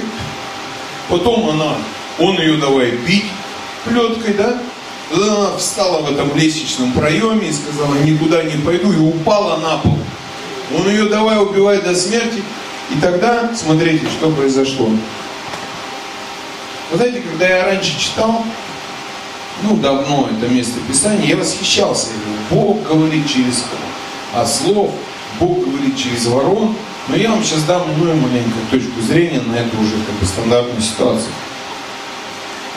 [1.09, 1.75] потом она,
[2.17, 3.25] он ее давай бить
[3.85, 4.61] плеткой, да?
[5.11, 9.77] Тогда она встала в этом лестничном проеме и сказала, никуда не пойду, и упала на
[9.77, 9.99] пол.
[10.75, 12.41] Он ее давай убивать до смерти,
[12.89, 14.89] и тогда, смотрите, что произошло.
[16.93, 18.45] Вы знаете, когда я раньше читал,
[19.63, 22.09] ну, давно это место Писания, я восхищался.
[22.11, 23.65] Я говорю, Бог говорит через
[24.31, 24.91] ослов,
[25.39, 26.75] Бог говорит через ворон.
[27.07, 30.81] Но я вам сейчас дам иную маленькую точку зрения на эту уже как бы стандартную
[30.83, 31.31] ситуацию.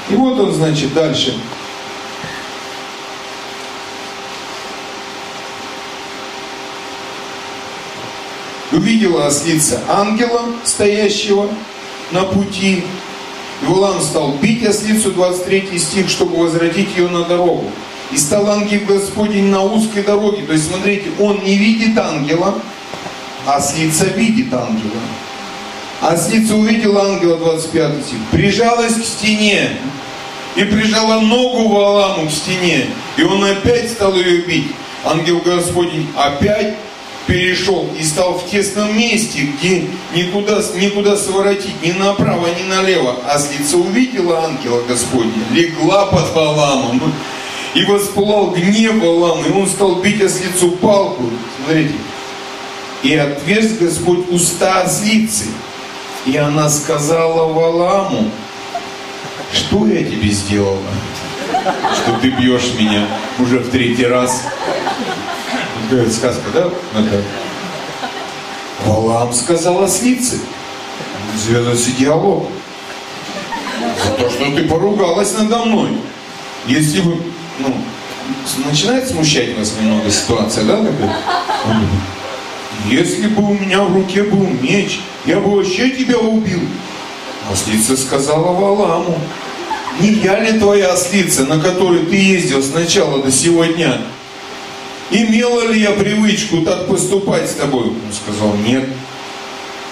[0.09, 1.39] И вот он, значит, дальше.
[8.73, 11.51] Увидела ослица ангела, стоящего
[12.13, 12.83] на пути,
[13.63, 17.71] и Валам стал бить ослицу, 23 стих, чтобы возвратить ее на дорогу.
[18.13, 20.43] И стал ангел Господень на узкой дороге.
[20.43, 22.55] То есть, смотрите, он не видит ангела,
[23.47, 25.01] а ослица видит ангела.
[26.01, 29.71] Ослица увидела ангела, 25 стих, прижалась к стене
[30.55, 32.87] и прижала ногу Валаму к стене.
[33.17, 34.69] И он опять стал ее бить.
[35.05, 36.75] Ангел Господень опять
[37.27, 43.17] перешел и стал в тесном месте, где никуда, никуда своротить ни направо, ни налево.
[43.27, 47.13] А слица увидела ангела Господня, легла под Валамом,
[47.75, 51.25] и воспылал гнев Валам, и он стал бить ослицу палку.
[51.65, 51.95] Смотрите.
[53.03, 55.45] И отверз Господь уста ослицы.
[56.25, 58.31] И она сказала Валаму,
[59.53, 60.81] что я тебе сделала,
[61.95, 63.07] что ты бьешь меня
[63.39, 64.43] уже в третий раз.
[65.91, 66.71] Говорит, сказка, да?
[68.85, 70.41] Валам сказал ослице.
[71.47, 72.49] Завязался диалог.
[74.05, 75.91] За то, что ты поругалась надо мной.
[76.67, 77.17] Если бы,
[77.59, 77.75] ну,
[78.69, 81.17] начинает смущать вас немного ситуация, да, такая?
[82.89, 86.61] Если бы у меня в руке был меч, я бы вообще тебя убил.
[87.53, 89.19] Ослица сказала Валаму,
[90.01, 93.99] не я ли твоя ослица, на которой ты ездил с начала до сего дня?
[95.11, 97.85] Имела ли я привычку так поступать с тобой?
[97.85, 98.89] Он сказал, нет.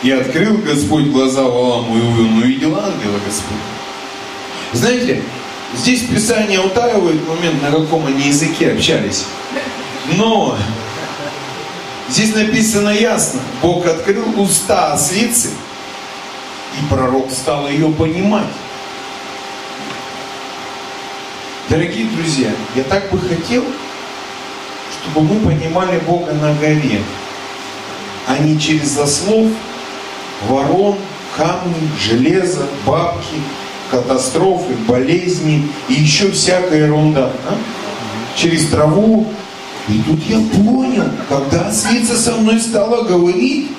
[0.02, 3.56] И открыл Господь глаза Валаму, и он увидел ангела Господь.
[4.72, 5.22] Знаете,
[5.76, 9.24] здесь Писание утаивает момент, на каком они языке общались.
[10.16, 10.58] Но
[12.10, 15.50] здесь написано ясно, Бог открыл уста ослицы,
[16.78, 18.44] и пророк стал ее понимать.
[21.70, 23.64] Дорогие друзья, я так бы хотел,
[25.04, 27.02] чтобы мы понимали Бога на горе,
[28.26, 29.48] а не через заслов,
[30.48, 30.96] ворон,
[31.36, 33.36] камни, железо, бабки,
[33.90, 37.32] катастрофы, болезни и еще всякая ерунда.
[37.48, 37.56] А?
[38.36, 39.26] Через траву.
[39.88, 43.70] И тут я понял, когда ослица со мной стала говорить,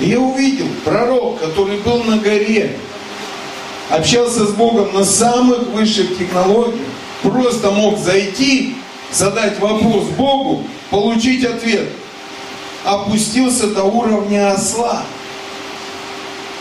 [0.00, 2.76] я увидел пророк, который был на горе,
[3.90, 6.80] общался с Богом на самых высших технологиях,
[7.22, 8.74] просто мог зайти,
[9.12, 11.88] задать вопрос Богу, получить ответ.
[12.84, 15.04] Опустился до уровня осла.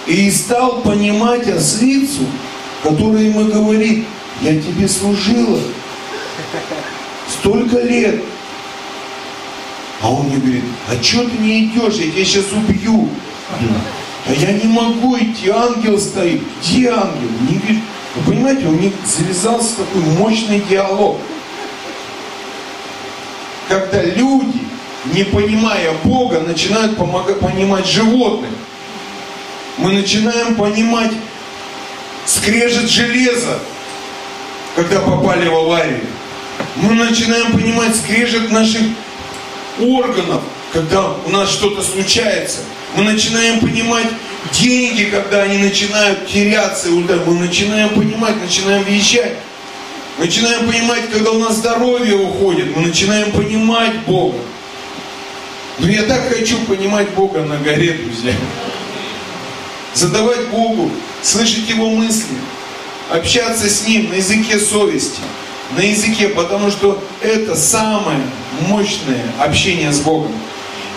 [0.07, 2.25] И стал понимать ослицу,
[2.83, 4.05] которая ему говорит,
[4.41, 5.59] я тебе служила
[7.29, 8.21] столько лет.
[10.01, 13.09] А он мне говорит, а что ты не идешь, я тебя сейчас убью.
[14.27, 16.41] А я не могу идти, ангел стоит.
[16.61, 17.29] Где ангел?
[17.49, 17.81] Не вижу.
[18.15, 21.17] Вы понимаете, у них завязался такой мощный диалог.
[23.71, 24.59] Когда люди,
[25.13, 28.49] не понимая Бога, начинают помогать, понимать животных.
[29.77, 31.13] Мы начинаем понимать
[32.25, 33.59] скрежет железа,
[34.75, 36.05] когда попали в аварию.
[36.75, 38.81] Мы начинаем понимать скрежет наших
[39.79, 40.43] органов,
[40.73, 42.59] когда у нас что-то случается.
[42.97, 44.07] Мы начинаем понимать
[44.51, 46.89] деньги, когда они начинают теряться.
[46.89, 48.83] Мы начинаем понимать, начинаем
[50.17, 52.75] Начинаем понимать, когда у нас здоровье уходит.
[52.75, 54.37] Мы начинаем понимать Бога.
[55.79, 58.33] Но я так хочу понимать Бога на горе, друзья.
[59.93, 60.91] Задавать Богу,
[61.21, 62.35] слышать Его мысли,
[63.09, 65.21] общаться с Ним на языке совести.
[65.77, 68.19] на языке, потому что это самое
[68.67, 70.33] мощное общение с Богом.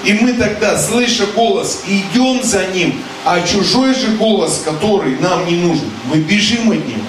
[0.04, 5.56] И мы тогда, слыша голос, идем за ним, а чужой же голос, который нам не
[5.56, 7.04] нужен, мы бежим от него.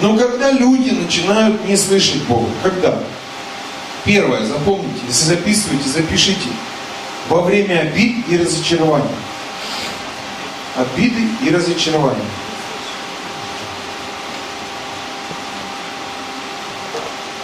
[0.00, 2.98] Но когда люди начинают не слышать Бога, когда?
[4.04, 6.48] Первое, запомните, если записываете, запишите.
[7.28, 9.08] Во время обид и разочарования.
[10.76, 12.24] Обиды и разочарования.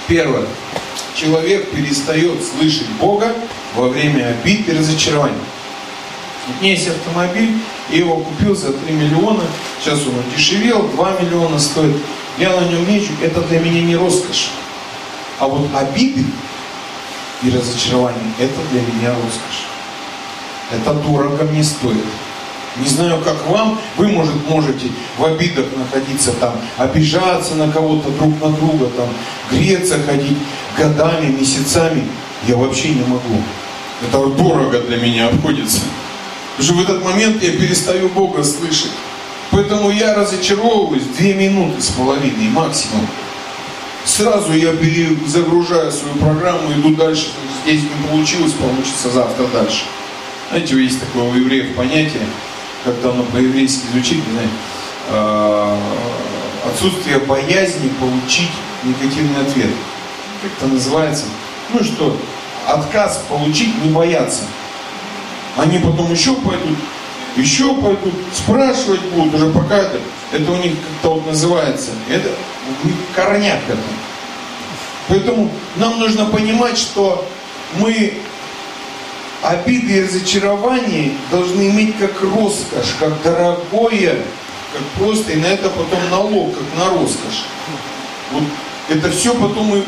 [0.08, 0.46] Первое.
[1.14, 3.34] Человек перестает слышать Бога
[3.74, 5.36] во время обид и разочарований.
[6.60, 7.58] У есть автомобиль,
[7.90, 9.42] я его купил за 3 миллиона,
[9.80, 11.96] сейчас он дешевел, 2 миллиона стоит.
[12.38, 14.48] Я на нем езжу, это для меня не роскошь.
[15.38, 16.24] А вот обиды
[17.42, 19.66] и разочарования, это для меня роскошь.
[20.70, 22.04] Это дорого мне стоит.
[22.76, 28.38] Не знаю, как вам, вы, может, можете в обидах находиться там, обижаться на кого-то друг
[28.42, 29.08] на друга, там,
[29.50, 30.36] греться, ходить
[30.76, 32.06] годами, месяцами.
[32.46, 33.40] Я вообще не могу.
[34.06, 35.80] Это дорого для меня обходится.
[36.58, 38.92] Потому в этот момент я перестаю Бога слышать.
[39.50, 43.06] Поэтому я разочаровываюсь две минуты с половиной максимум.
[44.04, 47.28] Сразу я перезагружаю свою программу, иду дальше.
[47.64, 49.84] Здесь не получилось, получится завтра дальше.
[50.48, 52.22] Знаете, есть такое у евреев понятие,
[52.84, 54.48] когда оно по-еврейски звучит, не
[55.08, 55.78] э,
[56.66, 58.50] отсутствие боязни получить
[58.84, 59.70] негативный ответ.
[60.42, 61.24] Как это называется?
[61.72, 62.16] Ну что,
[62.66, 64.42] отказ получить, не бояться.
[65.56, 66.78] Они потом еще пойдут,
[67.36, 70.00] еще пойдут, спрашивать будут, уже пока это,
[70.32, 72.30] это у них как-то вот называется, это
[73.14, 73.78] корняк это.
[75.08, 77.28] Поэтому нам нужно понимать, что
[77.78, 78.14] мы
[79.42, 84.16] обиды и разочарования должны иметь как роскошь, как дорогое,
[84.72, 87.44] как просто, и на это потом налог, как на роскошь.
[88.32, 88.42] Вот
[88.88, 89.82] это все потом и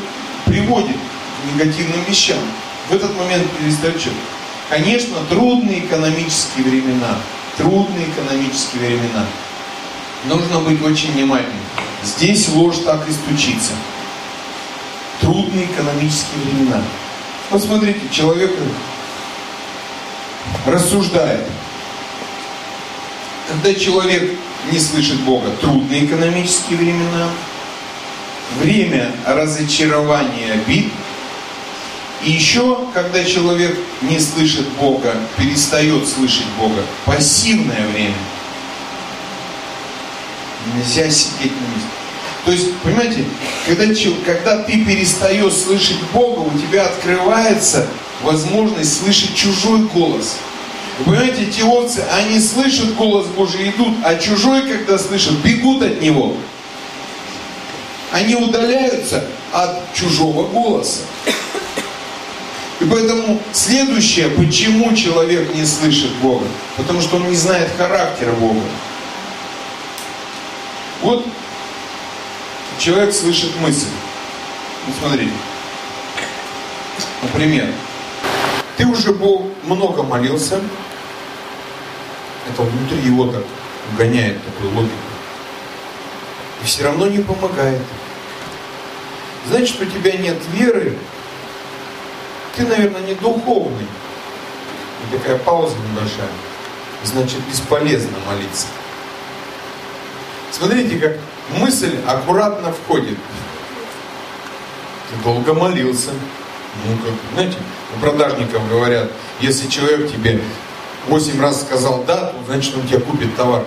[0.46, 2.38] приводит к негативным вещам.
[2.88, 4.10] В этот момент перестает что?
[4.68, 7.16] Конечно, трудные экономические времена.
[7.58, 9.26] Трудные экономические времена.
[10.24, 11.58] Нужно быть очень внимательным.
[12.04, 13.72] Здесь ложь так и стучится.
[15.20, 16.80] Трудные экономические времена.
[17.50, 18.52] Вот смотрите, человек
[20.66, 21.46] рассуждает.
[23.48, 24.38] Когда человек
[24.70, 27.28] не слышит Бога, трудные экономические времена,
[28.60, 30.92] время разочарования обид,
[32.24, 38.14] и еще, когда человек не слышит Бога, перестает слышать Бога, пассивное время.
[40.74, 41.88] Нельзя сидеть на месте.
[42.44, 43.24] То есть, понимаете,
[43.66, 43.84] когда,
[44.24, 47.86] когда ты перестаешь слышать Бога, у тебя открывается
[48.22, 50.36] возможность слышать чужой голос.
[50.98, 56.00] Вы понимаете, эти овцы, они слышат голос Божий, идут, а чужой, когда слышат, бегут от
[56.00, 56.34] него.
[58.10, 61.02] Они удаляются от чужого голоса.
[62.80, 66.46] И поэтому следующее, почему человек не слышит Бога?
[66.76, 68.60] Потому что он не знает характера Бога.
[71.02, 71.26] Вот
[72.78, 73.88] человек слышит мысль.
[74.86, 75.32] Вот смотрите.
[77.22, 77.66] Например,
[78.76, 80.60] ты уже Бог много молился,
[82.48, 83.42] это внутри его так
[83.96, 84.94] гоняет такую логику.
[86.62, 87.82] И все равно не помогает.
[89.48, 90.96] Значит, у тебя нет веры,
[92.58, 93.86] ты, наверное, не духовный.
[95.04, 96.28] И такая пауза небольшая.
[97.04, 98.66] Значит, бесполезно молиться.
[100.50, 101.16] Смотрите, как
[101.56, 103.16] мысль аккуратно входит.
[105.08, 106.10] Ты долго молился.
[106.84, 107.56] Ну, как, знаете,
[107.96, 110.40] у продажников говорят, если человек тебе
[111.06, 113.64] 8 раз сказал да, то значит он тебе купит товар.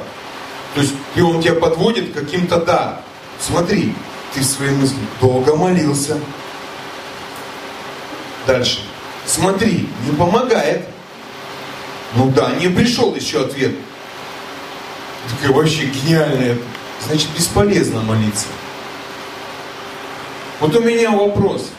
[0.75, 3.01] То есть и он тебя подводит каким-то да.
[3.39, 3.95] Смотри,
[4.33, 6.17] ты в своей мысли долго молился.
[8.47, 8.79] Дальше.
[9.25, 10.87] Смотри, не помогает.
[12.15, 13.73] Ну да, не пришел еще ответ.
[15.29, 16.57] Такая вообще гениальная.
[17.05, 18.47] Значит, бесполезно молиться.
[20.59, 21.69] Вот у меня вопрос.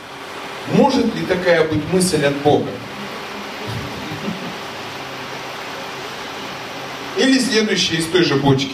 [0.73, 2.69] Может ли такая быть мысль от Бога?
[7.17, 8.73] Или следующее из той же бочки.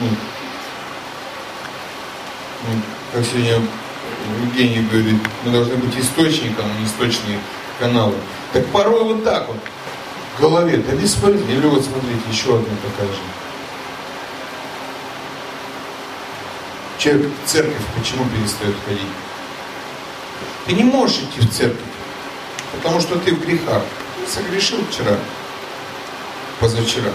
[0.00, 0.08] Ну,
[2.66, 2.80] ну,
[3.12, 3.60] как сегодня
[4.42, 7.38] Евгений говорит, мы должны быть источником, а не источные
[7.78, 8.14] каналы.
[8.52, 9.58] Так порой вот так вот
[10.36, 11.50] в голове, да бесполезно.
[11.50, 13.20] Или вот смотрите, еще одна такая же.
[16.98, 19.00] Человек в церковь почему перестает ходить?
[20.66, 21.80] Ты не можешь идти в церковь,
[22.72, 23.82] потому что ты в грехах.
[24.18, 25.16] Ты согрешил вчера,
[26.58, 27.12] позавчера.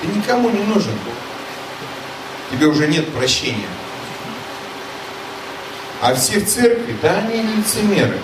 [0.00, 0.92] Ты никому не нужен.
[2.50, 3.68] Тебе уже нет прощения.
[6.02, 8.18] А все в церкви, да они лицемеры,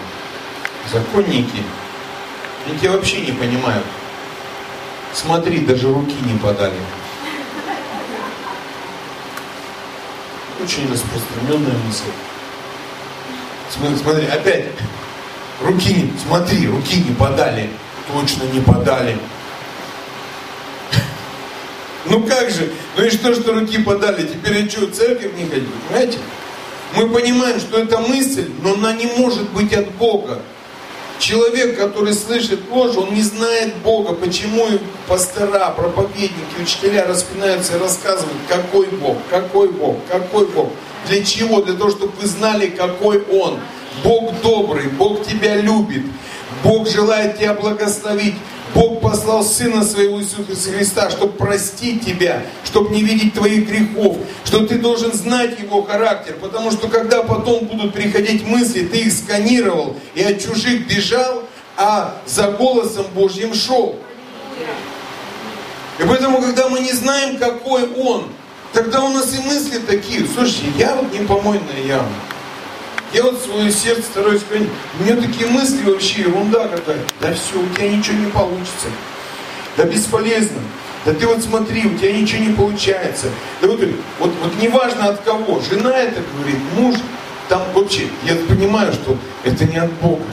[0.93, 1.63] законники.
[2.67, 3.87] Они тебя вообще не понимают.
[5.15, 6.75] Смотри, даже руки не подали.
[10.61, 12.11] Очень распространенная мысль.
[13.71, 14.65] Смотри, смотри, опять.
[15.63, 17.71] Руки смотри, руки не подали.
[18.13, 19.17] Точно не подали.
[22.07, 22.73] Ну как же?
[22.97, 24.27] Ну и что, что руки подали?
[24.27, 25.69] Теперь я что, в церковь не ходить?
[25.87, 26.19] Понимаете?
[26.97, 30.41] Мы понимаем, что это мысль, но она не может быть от Бога.
[31.19, 34.15] Человек, который слышит ложь, он не знает Бога.
[34.15, 34.67] Почему
[35.09, 40.71] пастора, проповедники, учителя распинаются и рассказывают, какой Бог, какой Бог, какой Бог.
[41.09, 41.61] Для чего?
[41.63, 43.59] Для того, чтобы вы знали, какой Он.
[44.05, 46.05] Бог добрый, Бог тебя любит,
[46.63, 48.37] Бог желает тебя благословить.
[48.75, 54.67] Бог послал Сына Своего Иисуса Христа, чтобы простить тебя, чтобы не видеть твоих грехов, что
[54.67, 59.97] ты должен знать Его характер, потому что когда потом будут приходить мысли, ты их сканировал
[60.15, 61.43] и от чужих бежал,
[61.77, 63.97] а за голосом Божьим шел.
[65.99, 68.25] И поэтому, когда мы не знаем, какой Он,
[68.73, 70.27] тогда у нас и мысли такие.
[70.27, 72.09] Слушайте, я вот не помойная яма.
[73.13, 74.69] Я вот свое сердце стараюсь хранить.
[74.99, 76.99] У меня такие мысли вообще, ерунда какая.
[77.21, 78.89] Да все, у тебя ничего не получится.
[79.77, 80.59] Да бесполезно.
[81.07, 83.29] Да ты вот смотри, у тебя ничего не получается.
[83.63, 83.81] Да вот,
[84.19, 85.61] вот, вот неважно от кого.
[85.61, 86.97] Жена это говорит, муж.
[87.49, 90.25] Там вообще, я понимаю, что это не от Бога.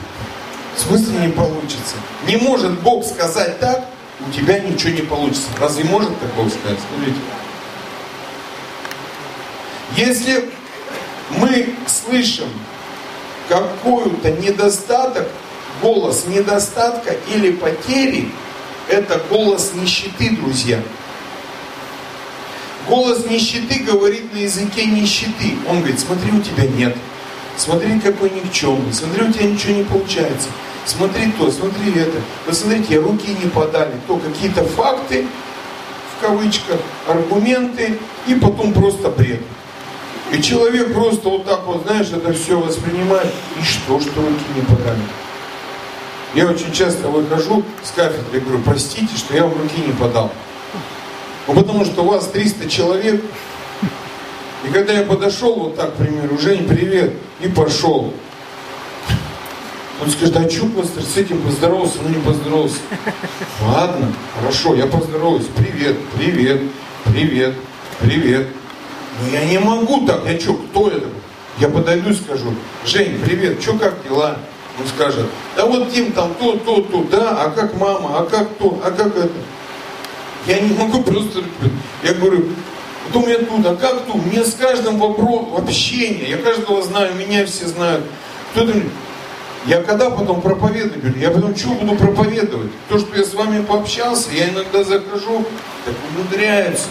[0.76, 1.95] В смысле не получится?
[2.28, 3.86] Не может Бог сказать так,
[4.19, 5.47] у тебя ничего не получится.
[5.61, 6.78] Разве может так Бог сказать?
[6.89, 7.19] Смотрите.
[9.95, 10.49] Если
[11.30, 12.49] мы слышим
[13.49, 15.28] какой-то недостаток,
[15.82, 18.30] голос недостатка или потери,
[18.89, 20.82] это голос нищеты, друзья.
[22.88, 25.55] Голос нищеты говорит на языке нищеты.
[25.67, 26.95] Он говорит, смотри, у тебя нет.
[27.57, 28.93] Смотри, какой никчемный.
[28.93, 30.49] Смотри, у тебя ничего не получается.
[30.86, 32.21] Смотри то, смотри это.
[32.45, 33.93] Вы смотрите, руки не подали.
[34.07, 35.26] То какие-то факты,
[36.15, 37.97] в кавычках, аргументы,
[38.28, 39.41] и потом просто бред.
[40.32, 43.32] И человек просто вот так вот, знаешь, это все воспринимает.
[43.59, 45.01] И что, что руки не подали?
[46.34, 50.32] Я очень часто выхожу с кафедры и говорю, простите, что я вам руки не подал.
[51.47, 53.23] Ну, потому что у вас 300 человек.
[54.65, 58.11] И когда я подошел вот так, к примеру, Жень, привет, и пошел.
[60.01, 61.99] Он скажет, а что, пастор, с этим поздоровался?
[62.03, 62.80] Ну, не поздоровался.
[63.61, 65.45] Ладно, хорошо, я поздороваюсь.
[65.55, 66.61] Привет, привет,
[67.05, 67.53] привет,
[67.99, 68.47] привет.
[69.22, 71.07] Но я не могу так, я что, кто это?
[71.59, 72.53] Я подойду и скажу,
[72.86, 74.38] Жень, привет, что, как дела?
[74.78, 78.49] Он скажет, да вот Дим там то, то, то, да, а как мама, а как
[78.55, 79.32] то, а как это?
[80.47, 81.43] Я не могу просто,
[82.03, 82.49] я говорю,
[83.09, 84.26] вот у меня тут, а как тут?
[84.26, 88.03] Мне с каждым вопрос, общение, я каждого знаю, меня все знают.
[88.51, 88.74] Кто-то
[89.66, 92.72] я когда потом проповедую, я потом что буду проповедовать?
[92.89, 95.45] То, что я с вами пообщался, я иногда захожу,
[95.86, 96.89] так умудряются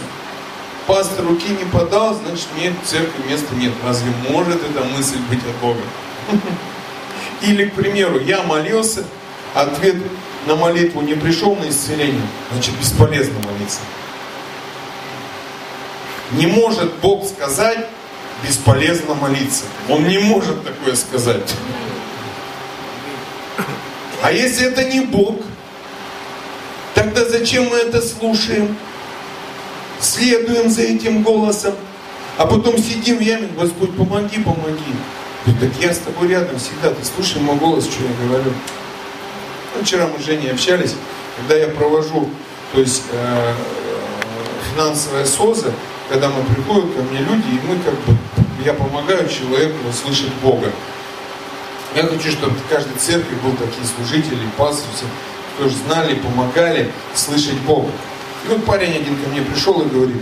[0.87, 3.73] пастор руки не подал, значит нет, в церкви места нет.
[3.83, 5.81] Разве может эта мысль быть от Бога?
[7.41, 9.03] Или, к примеру, я молился,
[9.53, 9.95] ответ
[10.45, 12.21] на молитву не пришел на исцеление,
[12.51, 13.79] значит бесполезно молиться.
[16.31, 17.87] Не может Бог сказать,
[18.43, 19.65] бесполезно молиться.
[19.89, 21.53] Он не может такое сказать.
[24.21, 25.37] А если это не Бог,
[26.93, 28.75] тогда зачем мы это слушаем?
[29.99, 31.73] Следуем за этим голосом,
[32.37, 34.93] а потом сидим в яме, Господь, помоги, помоги.
[35.45, 38.51] Говорит, так я с тобой рядом всегда, ты слушай мой голос, что я говорю.
[39.75, 40.95] Ну, вчера мы с Женей общались,
[41.37, 42.29] когда я провожу,
[42.73, 43.53] то есть э,
[44.73, 45.71] финансовая СОЗа,
[46.09, 48.17] когда мы приходят ко мне люди, и мы как бы,
[48.63, 50.71] я помогаю человеку услышать Бога.
[51.95, 55.07] Я хочу, чтобы в каждой церкви был такие служители, пастырь,
[55.57, 57.89] тоже знали, помогали слышать Бога.
[58.45, 60.21] И вот парень один ко мне пришел и говорит,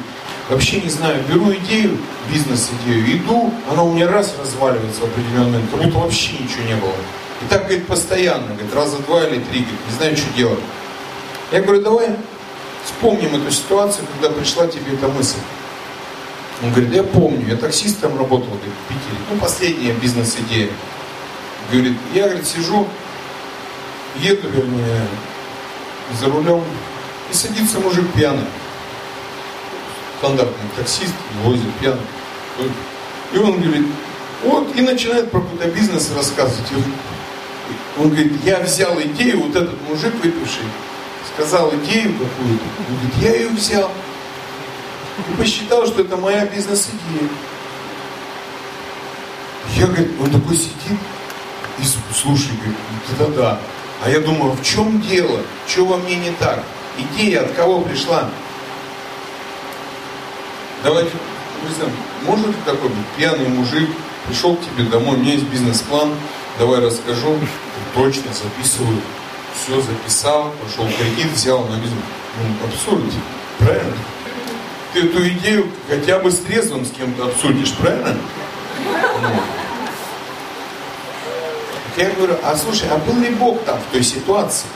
[0.49, 1.97] вообще не знаю, беру идею,
[2.31, 6.75] бизнес-идею, иду, она у меня раз разваливается в определенный момент, как будто вообще ничего не
[6.75, 6.93] было.
[7.41, 10.59] И так, говорит, постоянно, говорит, раза два или три, говорит, не знаю, что делать.
[11.51, 12.15] Я говорю, давай
[12.85, 15.39] вспомним эту ситуацию, когда пришла тебе эта мысль.
[16.61, 19.17] Он говорит, я помню, я таксистом работал говорит, в Питере.
[19.29, 20.69] Ну, последняя бизнес-идея.
[21.71, 22.87] Говорит, я, говорит, сижу,
[24.19, 25.07] еду, вернее,
[26.19, 26.63] за рулем,
[27.33, 28.45] и садится мужик пьяный.
[30.19, 31.99] Стандартный таксист, возит пьяный.
[33.33, 33.87] И он говорит,
[34.43, 36.71] вот, и начинает про бизнес рассказывать.
[37.97, 40.63] Он говорит, я взял идею, вот этот мужик выпивший,
[41.33, 42.63] сказал идею какую-то.
[42.89, 43.91] Он говорит, я ее взял.
[45.29, 47.29] И посчитал, что это моя бизнес-идея.
[49.75, 50.99] Я, говорит, он такой сидит
[51.79, 52.77] и с- слушай, говорит,
[53.13, 53.59] это да.
[54.03, 55.39] А я думаю, в чем дело?
[55.67, 56.63] Что во мне не так?
[56.97, 58.29] Идея от кого пришла?
[60.83, 61.11] Давайте,
[61.61, 61.93] представим,
[62.25, 63.89] может такой быть пьяный мужик,
[64.27, 66.13] пришел к тебе домой, у меня есть бизнес-план,
[66.59, 67.39] давай расскажу,
[67.95, 68.99] точно записываю,
[69.55, 72.03] все записал, пошел кредит, взял на бизнес.
[72.39, 73.13] Ну, абсурд,
[73.59, 73.93] правильно?
[74.93, 78.17] Ты эту идею хотя бы с трезвым с кем-то обсудишь, правильно?
[81.95, 84.67] Я говорю, а слушай, а был ли Бог там в той ситуации?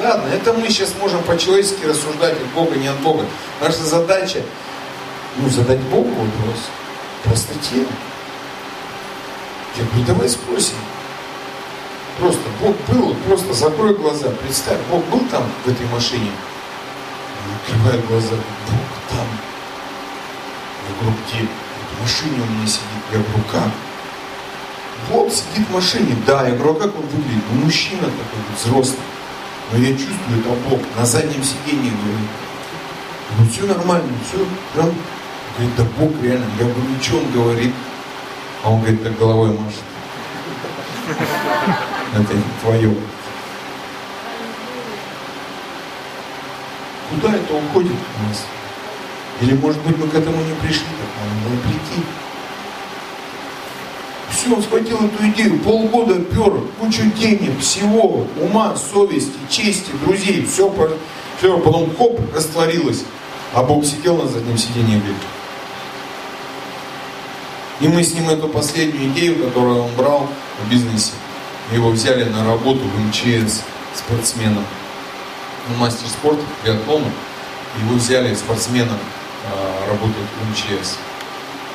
[0.00, 3.26] Ладно, это мы сейчас можем по-человечески рассуждать от Бога, не от Бога.
[3.60, 4.42] Наша задача,
[5.36, 6.60] ну, задать Богу вопрос.
[7.20, 7.84] в Простоте.
[9.76, 10.76] Я говорю, давай спросим.
[12.18, 16.30] Просто Бог был, просто закрой глаза, представь, Бог был там в этой машине.
[17.44, 18.36] Он открывает глаза,
[18.68, 19.26] Бог там.
[20.88, 21.46] Я говорю, где?
[21.46, 23.04] В машине у меня сидит.
[23.12, 23.70] Я говорю, как?
[25.10, 26.16] Бог сидит в машине.
[26.26, 27.44] Да, я говорю, а как он выглядит?
[27.52, 29.09] Ну, мужчина такой, взрослый.
[29.72, 30.80] Но я чувствую, Бог.
[30.96, 32.26] На заднем сиденье, говорю.
[33.38, 34.44] Ну, все нормально, все.
[34.74, 34.92] Прям.
[35.56, 36.46] Говорит, да Бог реально.
[36.58, 37.72] Я что он говорит?
[38.64, 39.82] А он говорит, так головой машет.
[42.14, 42.94] Это твое.
[47.10, 48.46] Куда это уходит у нас?
[49.40, 52.04] Или, может быть, мы к этому не пришли, так надо было прийти.
[54.40, 60.74] Все, он схватил эту идею, полгода пер, кучу денег, всего, ума, совести, чести, друзей, все,
[61.36, 63.04] все потом хоп, растворилось.
[63.52, 65.18] А Бог сидел на заднем сиденье и говорит.
[67.80, 70.26] И мы с ним эту последнюю идею, которую он брал
[70.64, 71.12] в бизнесе,
[71.74, 73.60] его взяли на работу в МЧС
[73.94, 74.64] спортсменом.
[75.68, 77.12] Он мастер спорта, биатлона.
[77.84, 78.98] Его взяли спортсменом
[79.52, 80.96] а, работать в МЧС.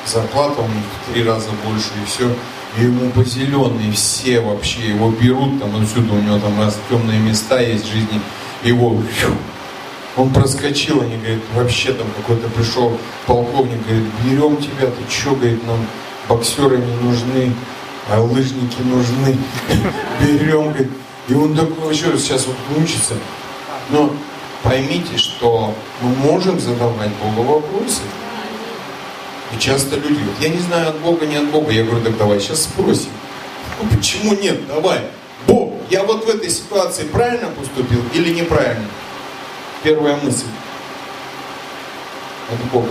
[0.04, 2.28] Зарплата у них в три раза больше и все.
[2.78, 7.58] Ему по зеленой все вообще его берут, там отсюда у него там раз темные места
[7.58, 8.20] есть в жизни.
[8.62, 9.34] Его фью,
[10.16, 15.66] он проскочил, они говорят, вообще там какой-то пришел полковник, говорит, берем тебя, ты что, говорит,
[15.66, 15.86] нам
[16.28, 17.52] боксеры не нужны,
[18.08, 19.36] а лыжники нужны,
[20.20, 20.90] берем, говорит.
[21.28, 23.14] И он такой вообще сейчас вот учится.
[23.90, 24.12] Но
[24.62, 28.02] поймите, что мы можем задавать Богу вопросы.
[29.54, 31.70] И часто люди говорят, я не знаю от Бога, не от Бога.
[31.70, 33.10] Я говорю, так давай сейчас спросим.
[33.80, 34.66] Ну почему нет?
[34.66, 35.02] Давай.
[35.46, 38.86] Бог, я вот в этой ситуации правильно поступил или неправильно?
[39.82, 40.46] Первая мысль.
[42.50, 42.90] От Бога.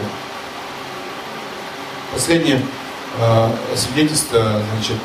[2.13, 2.61] Последнее
[3.19, 4.97] э, свидетельство, значит,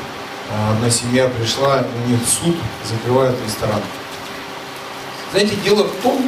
[0.49, 2.55] э, одна семья пришла, у них суд,
[2.85, 3.81] закрывают ресторан.
[5.31, 6.21] Знаете, дело в том,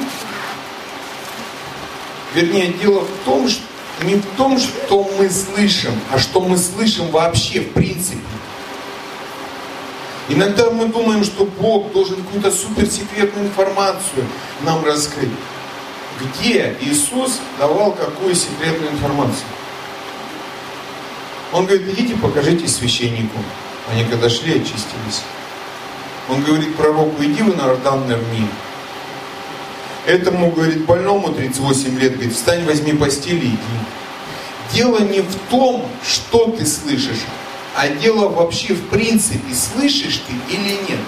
[2.34, 3.64] вернее, дело в том, что
[4.02, 8.20] не в том, что мы слышим, а что мы слышим вообще в принципе.
[10.30, 14.26] Иногда мы думаем, что Бог должен какую-то суперсекретную информацию
[14.61, 15.30] нам раскрыть.
[16.20, 19.45] Где Иисус давал какую секретную информацию?
[21.52, 23.38] Он говорит, идите покажите священнику.
[23.91, 25.22] Они когда шли, очистились.
[26.30, 28.48] Он говорит пророку, иди в Иордан нырни.
[30.06, 33.58] Этому, говорит, больному 38 лет, говорит, встань, возьми постель и иди.
[34.74, 37.22] Дело не в том, что ты слышишь,
[37.76, 41.00] а дело вообще в принципе, слышишь ты или нет.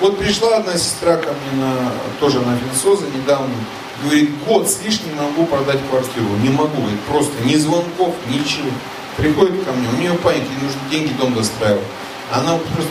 [0.00, 3.54] Вот пришла одна сестра ко мне на, тоже на Финсоза недавно,
[4.02, 6.26] говорит, год с лишним могу продать квартиру.
[6.42, 8.70] Не могу, говорит, просто ни звонков, ничего.
[9.16, 11.84] Приходит ко мне, у нее паника, ей нужно деньги дом достраивать.
[12.32, 12.90] Она просто...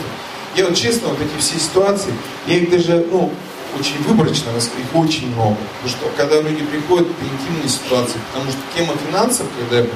[0.56, 2.14] Я вот честно, вот эти все ситуации,
[2.46, 3.32] я их даже, ну,
[3.78, 5.56] очень выборочно их очень много.
[5.82, 9.86] Потому что когда люди приходят по интимной ситуации, потому что тема финансов, когда я,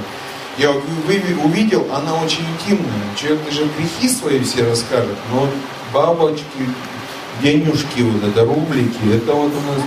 [0.59, 0.71] я
[1.45, 3.03] увидел, она очень интимная.
[3.17, 5.49] Человек даже грехи свои все расскажет, но
[5.93, 6.45] бабочки,
[7.43, 9.83] денежки, вот это рублики, это вот у нас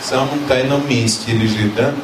[0.00, 1.94] в самом тайном месте лежит, да?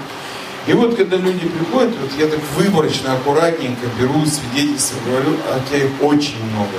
[0.66, 5.84] И вот когда люди приходят, вот я так выборочно, аккуратненько беру свидетельства, говорю, а тебя
[5.86, 6.76] их очень много.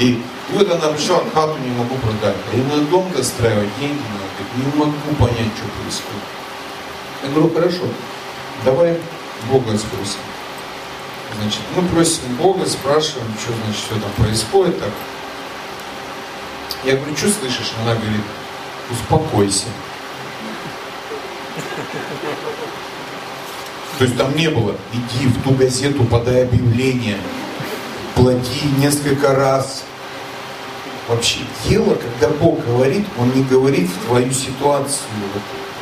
[0.00, 0.20] И,
[0.52, 5.14] вот она пришла, хату не могу продать, и на дом достраивать деньги надо, не могу
[5.18, 6.30] понять, что происходит.
[7.22, 7.82] Я говорю, хорошо,
[8.64, 8.96] давай
[9.50, 10.20] Бога спросим.
[11.40, 14.78] Значит, мы просим Бога, спрашиваем, что значит, что там происходит.
[14.80, 14.90] Так.
[16.84, 17.72] Я говорю, что слышишь?
[17.82, 18.24] Она говорит,
[18.90, 19.66] успокойся.
[23.98, 27.18] То есть там не было, иди в ту газету, подай объявление,
[28.14, 29.84] плати несколько раз.
[31.10, 35.08] Вообще дело, когда Бог говорит, Он не говорит в твою ситуацию.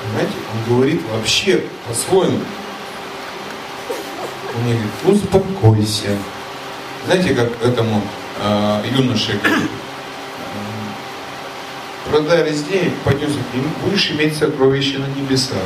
[0.02, 0.32] Понимаете?
[0.54, 2.40] Он говорит вообще по-своему.
[4.56, 6.16] Он говорит, успокойся.
[7.04, 8.00] Знаете, как этому
[8.40, 9.70] э, юноше говорит,
[12.08, 15.58] продай раздей, пойдем, и будешь иметь сокровища на небесах.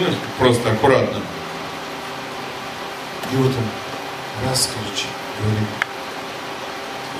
[0.00, 0.06] Ну,
[0.38, 1.20] просто аккуратно.
[3.30, 5.68] И вот он раз кричит, говорит,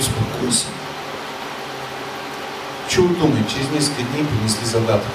[0.01, 0.78] успокойся.
[2.89, 5.13] Что вы думаете, через несколько дней принесли задаток?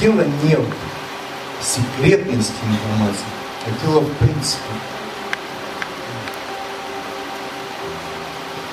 [0.00, 3.24] Дело не в секретности информации,
[3.66, 4.62] а дело в принципе.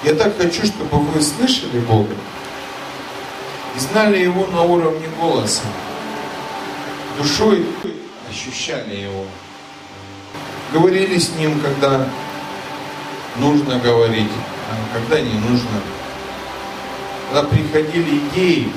[0.04, 2.14] Я так хочу, чтобы вы слышали Бога
[3.76, 5.62] и знали Его на уровне голоса,
[7.18, 7.66] душой
[8.30, 9.26] ощущали Его.
[10.74, 12.08] Говорили с Ним, когда
[13.38, 14.32] нужно говорить,
[14.94, 15.82] когда не нужно.
[17.32, 18.72] Когда приходили идеи,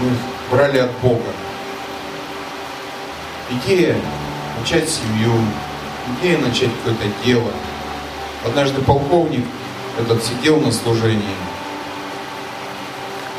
[0.00, 0.18] мы их
[0.50, 1.30] брали от Бога.
[3.50, 3.96] Идея
[4.58, 5.32] начать семью,
[6.20, 7.52] идея начать какое-то дело.
[8.44, 9.44] Однажды полковник
[9.98, 11.36] этот сидел на служении,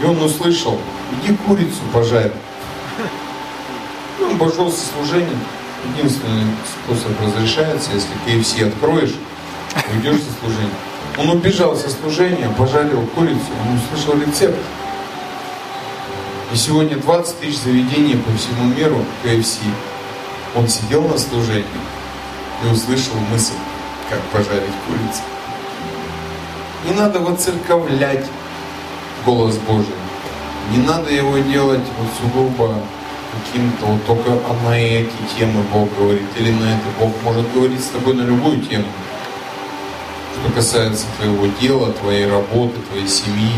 [0.02, 0.80] и он услышал,
[1.14, 2.32] иди курицу пожарь.
[4.20, 5.40] Ну, он пошел со служением.
[5.96, 9.16] Единственный способ разрешается, если KFC откроешь,
[9.94, 10.74] уйдешь со служения.
[11.18, 14.60] Он убежал со служения, пожарил курицу, он услышал рецепт.
[16.54, 19.60] И сегодня 20 тысяч заведений по всему миру KFC.
[20.56, 21.66] Он сидел на служении
[22.64, 23.54] и услышал мысль,
[24.10, 25.22] как пожарить курицу.
[26.86, 28.26] Не надо воцерковлять
[29.26, 29.94] голос Божий.
[30.72, 32.76] Не надо его делать вот сугубо
[33.32, 34.32] каким-то, вот только
[34.64, 38.62] на эти темы Бог говорит, или на это Бог может говорить с тобой на любую
[38.62, 38.86] тему.
[40.34, 43.52] Что касается твоего дела, твоей работы, твоей семьи,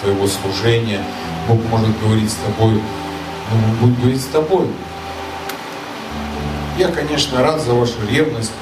[0.00, 1.02] твоего служения,
[1.48, 4.66] Бог может говорить с тобой, но Он будет говорить с тобой.
[6.78, 8.52] Я, конечно, рад за вашу ревность,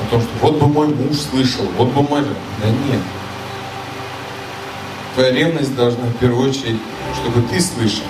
[0.00, 2.22] о том, что вот бы мой муж слышал, вот бы мой...
[2.62, 3.00] Да нет.
[5.14, 6.78] Твоя ревность должна в первую очередь,
[7.14, 8.04] чтобы ты слышал.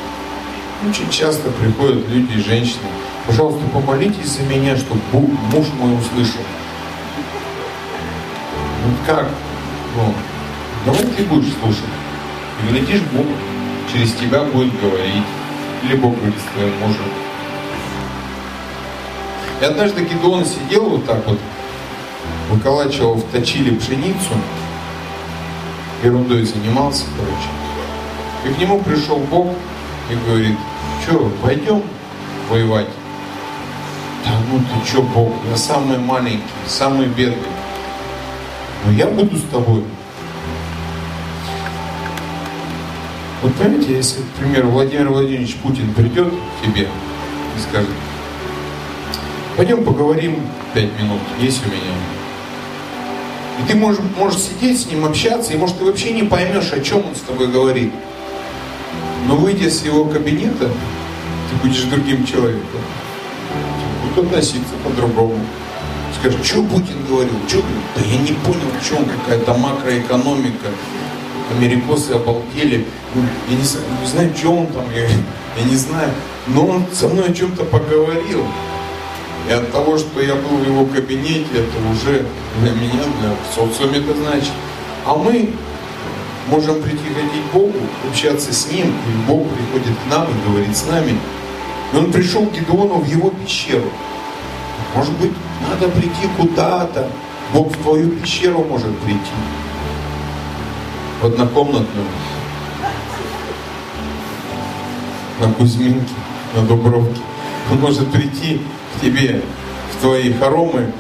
[0.89, 2.83] Очень часто приходят люди и женщины,
[3.27, 6.41] пожалуйста, помолитесь за меня, чтобы муж мой услышал.
[8.85, 9.29] Ну как?
[9.97, 10.15] Ну,
[10.85, 11.85] давай ты будешь слушать.
[12.63, 13.27] И глядишь, Бог
[13.93, 15.25] через тебя будет говорить.
[15.83, 17.05] Или Бог говорит с твоим мужем.
[19.61, 21.39] И однажды Гедеон сидел вот так вот,
[22.51, 24.35] выколачивал в точиле пшеницу,
[26.03, 27.49] ерундой занимался, короче.
[28.45, 29.49] И к нему пришел Бог
[30.11, 30.57] и говорит,
[31.03, 31.83] что, пойдем
[32.51, 32.89] воевать?
[34.25, 37.56] Да ну ты что, Бог, я самый маленький, самый бедный.
[38.87, 39.83] Но я буду с тобой.
[43.43, 47.91] Вот понимаете, если, к примеру, Владимир Владимирович Путин придет к тебе и скажет,
[49.57, 50.37] пойдем поговорим
[50.73, 51.95] пять минут, есть у меня.
[53.59, 56.81] И ты можешь, можешь сидеть с ним, общаться, и может ты вообще не поймешь, о
[56.81, 57.93] чем он с тобой говорит.
[59.27, 62.81] Но выйдя с его кабинета, ты будешь другим человеком.
[64.15, 65.41] Будут относиться по-другому.
[66.27, 67.35] Скажешь, что Путин говорил?
[67.47, 67.63] Что?
[67.95, 70.71] Да я не понял, в чем какая-то макроэкономика.
[71.57, 72.85] Америкосы обалдели.
[73.15, 76.11] Ну, я не, не знаю, что он там, я, я не знаю.
[76.49, 78.45] Но он со мной о чем-то поговорил.
[79.49, 82.27] И от того, что я был в его кабинете, это уже
[82.61, 84.53] для меня, для социума это значит.
[85.05, 85.51] А мы
[86.49, 87.79] можем прийти к Богу,
[88.11, 91.17] общаться с Ним, и Бог приходит к нам и говорит с нами.
[91.93, 93.93] И он пришел к Гедеону в его пещеру.
[94.97, 95.33] Может быть,
[95.63, 97.09] надо прийти куда-то.
[97.53, 99.21] Бог в твою пещеру может прийти.
[101.21, 102.07] В однокомнатную.
[105.41, 106.15] На Кузьминке,
[106.55, 107.21] на Дубровке.
[107.71, 108.61] Он может прийти
[108.97, 109.43] к тебе
[109.93, 110.93] в твои хоромы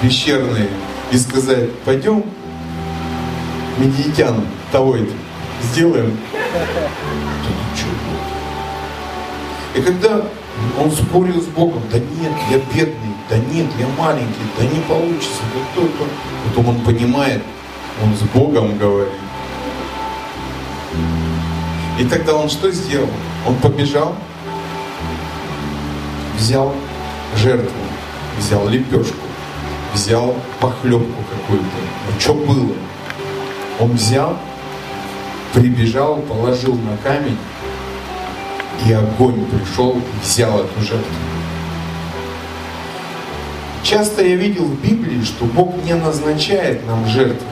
[0.00, 0.68] пещерные
[1.10, 2.24] и сказать, пойдем
[3.78, 4.40] медиитян
[4.72, 5.12] того это
[5.62, 6.16] сделаем.
[9.74, 10.22] И когда
[10.78, 15.42] он спорил с Богом, да нет, я бедный, да нет, я маленький, да не получится,
[15.52, 16.06] да то, то.
[16.44, 17.42] Потом он понимает,
[18.02, 19.12] он с Богом говорит.
[21.98, 23.08] И тогда он что сделал?
[23.46, 24.14] Он побежал,
[26.38, 26.72] взял
[27.36, 27.70] жертву,
[28.38, 29.26] взял лепешку,
[29.92, 31.64] взял похлебку какую-то.
[32.12, 32.72] Ну что было?
[33.80, 34.36] Он взял,
[35.52, 37.38] прибежал, положил на камень,
[38.86, 41.35] и огонь пришел взял эту жертву.
[43.86, 47.46] Часто я видел в Библии, что Бог не назначает нам жертвы,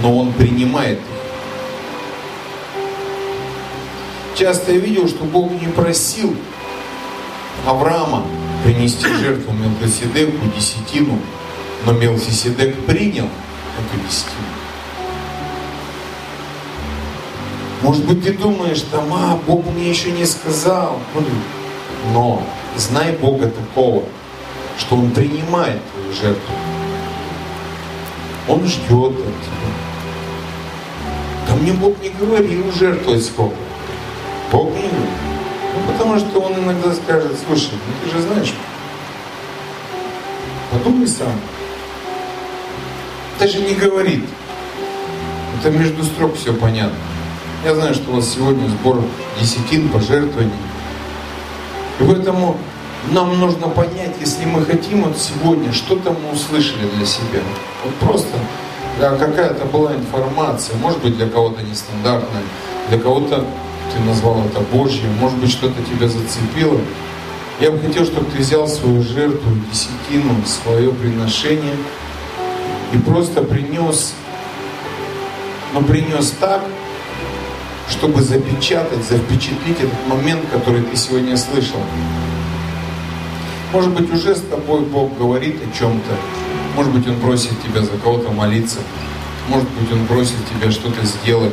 [0.00, 1.04] но Он принимает их.
[4.34, 6.34] Часто я видел, что Бог не просил
[7.66, 8.22] Авраама
[8.64, 11.18] принести жертву Мелхиседеку, десятину,
[11.84, 14.46] но Мелхиседек принял эту десятину.
[17.82, 20.98] Может быть, ты думаешь, там, а, Бог мне еще не сказал.
[22.14, 22.42] Но
[22.76, 24.04] знай Бога такого,
[24.78, 26.54] что Он принимает твою жертву.
[28.48, 29.72] Он ждет от тебя.
[31.48, 33.56] Да мне Бог не говорил жертвовать сколько.
[34.52, 35.26] Бог не говорит.
[35.74, 38.54] Ну, потому что Он иногда скажет, слушай, ну ты же знаешь,
[40.70, 41.32] подумай сам.
[43.38, 44.24] Даже не говорит.
[45.58, 46.96] Это между строк все понятно.
[47.64, 49.02] Я знаю, что у вас сегодня сбор
[49.40, 50.52] десятин, пожертвований.
[51.98, 52.58] И поэтому
[53.10, 57.40] нам нужно понять, если мы хотим вот сегодня, что-то мы услышали для себя.
[57.84, 58.36] Вот просто
[58.98, 62.42] да, какая-то была информация, может быть для кого-то нестандартная,
[62.88, 63.44] для кого-то
[63.92, 66.80] ты назвал это Божьим, может быть что-то тебя зацепило.
[67.60, 71.76] Я бы хотел, чтобы ты взял свою жертву, десятину, свое приношение
[72.92, 74.14] и просто принес,
[75.72, 76.62] но принес так,
[77.88, 81.78] чтобы запечатать, запечатлить этот момент, который ты сегодня слышал.
[83.76, 86.16] Может быть, уже с тобой Бог говорит о чем-то.
[86.76, 88.78] Может быть, Он просит тебя за кого-то молиться.
[89.50, 91.52] Может быть, Он просит тебя что-то сделать.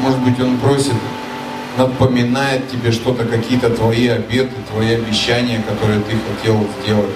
[0.00, 0.94] Может быть, Он просит,
[1.76, 7.10] напоминает тебе что-то, какие-то твои обеты, твои обещания, которые ты хотел сделать.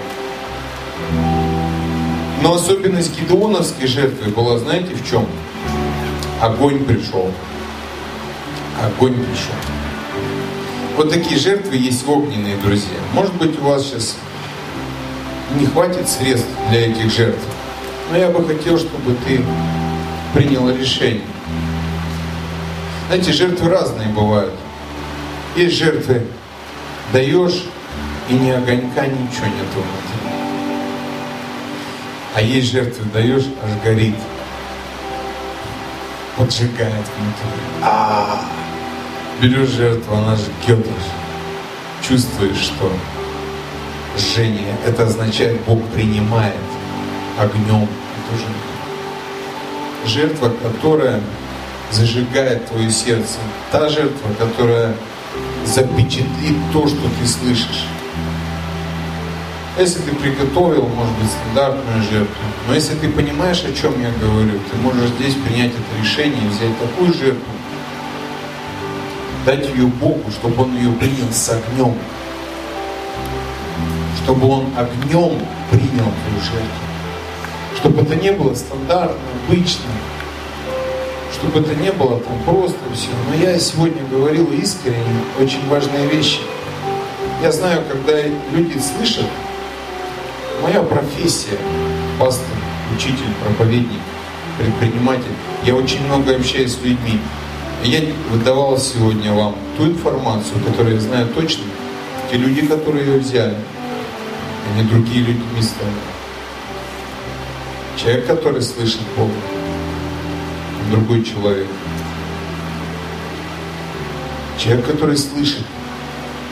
[2.43, 5.25] Но особенность гидеоновской жертвы была, знаете, в чем?
[6.43, 7.33] Огонь пришел.
[8.85, 9.76] Огонь пришел.
[10.97, 12.97] Вот такие жертвы есть огненные, друзья.
[13.13, 14.17] Может быть, у вас сейчас
[15.55, 17.43] не хватит средств для этих жертв.
[18.11, 19.45] Но я бы хотел, чтобы ты
[20.33, 21.21] принял решение.
[23.09, 24.55] Знаете, жертвы разные бывают.
[25.55, 26.27] Есть жертвы,
[27.13, 27.65] даешь,
[28.31, 30.41] и ни огонька, ничего нет внутри.
[32.35, 34.17] А есть жертвы, даешь, аж горит.
[36.39, 37.83] Поджигает внутри.
[37.83, 38.66] А-а-а
[39.41, 42.07] берешь жертву, она жгет аж.
[42.07, 42.91] Чувствуешь, что
[44.17, 46.55] жжение, это означает, Бог принимает
[47.39, 47.89] огнем
[48.19, 48.55] эту жертву.
[50.07, 51.21] Жертва, которая
[51.91, 53.39] зажигает твое сердце.
[53.71, 54.95] Та жертва, которая
[55.65, 57.87] запечатлит то, что ты слышишь.
[59.79, 64.59] Если ты приготовил, может быть, стандартную жертву, но если ты понимаешь, о чем я говорю,
[64.71, 67.45] ты можешь здесь принять это решение и взять такую жертву,
[69.47, 71.95] дать ее Богу, чтобы Он ее принял с огнем.
[74.23, 75.41] Чтобы Он огнем
[75.71, 76.87] принял твою жертву.
[77.77, 79.17] Чтобы это не было стандартно,
[79.47, 79.85] обычно.
[81.33, 83.11] Чтобы это не было там просто все.
[83.29, 86.41] Но я сегодня говорил искренне очень важные вещи.
[87.43, 89.27] Я знаю, когда люди слышат,
[90.63, 91.59] моя профессия,
[92.19, 92.57] пастор,
[92.97, 94.01] учитель, проповедник,
[94.59, 95.25] предприниматель,
[95.65, 97.21] я очень много общаюсь с людьми.
[97.87, 98.01] Я
[98.33, 101.63] выдавал сегодня вам ту информацию, которую я знаю точно.
[102.29, 103.55] Те люди, которые ее взяли,
[104.75, 105.85] не другие люди места.
[107.97, 109.31] Человек, который слышит Бога,
[110.91, 111.69] другой человек.
[114.59, 115.65] Человек, который слышит,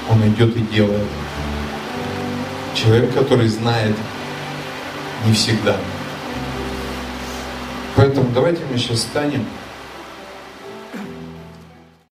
[0.08, 1.08] он идет и делает.
[2.76, 3.96] Человек, который знает,
[5.26, 5.76] не всегда.
[7.96, 9.44] Поэтому давайте мы сейчас станем.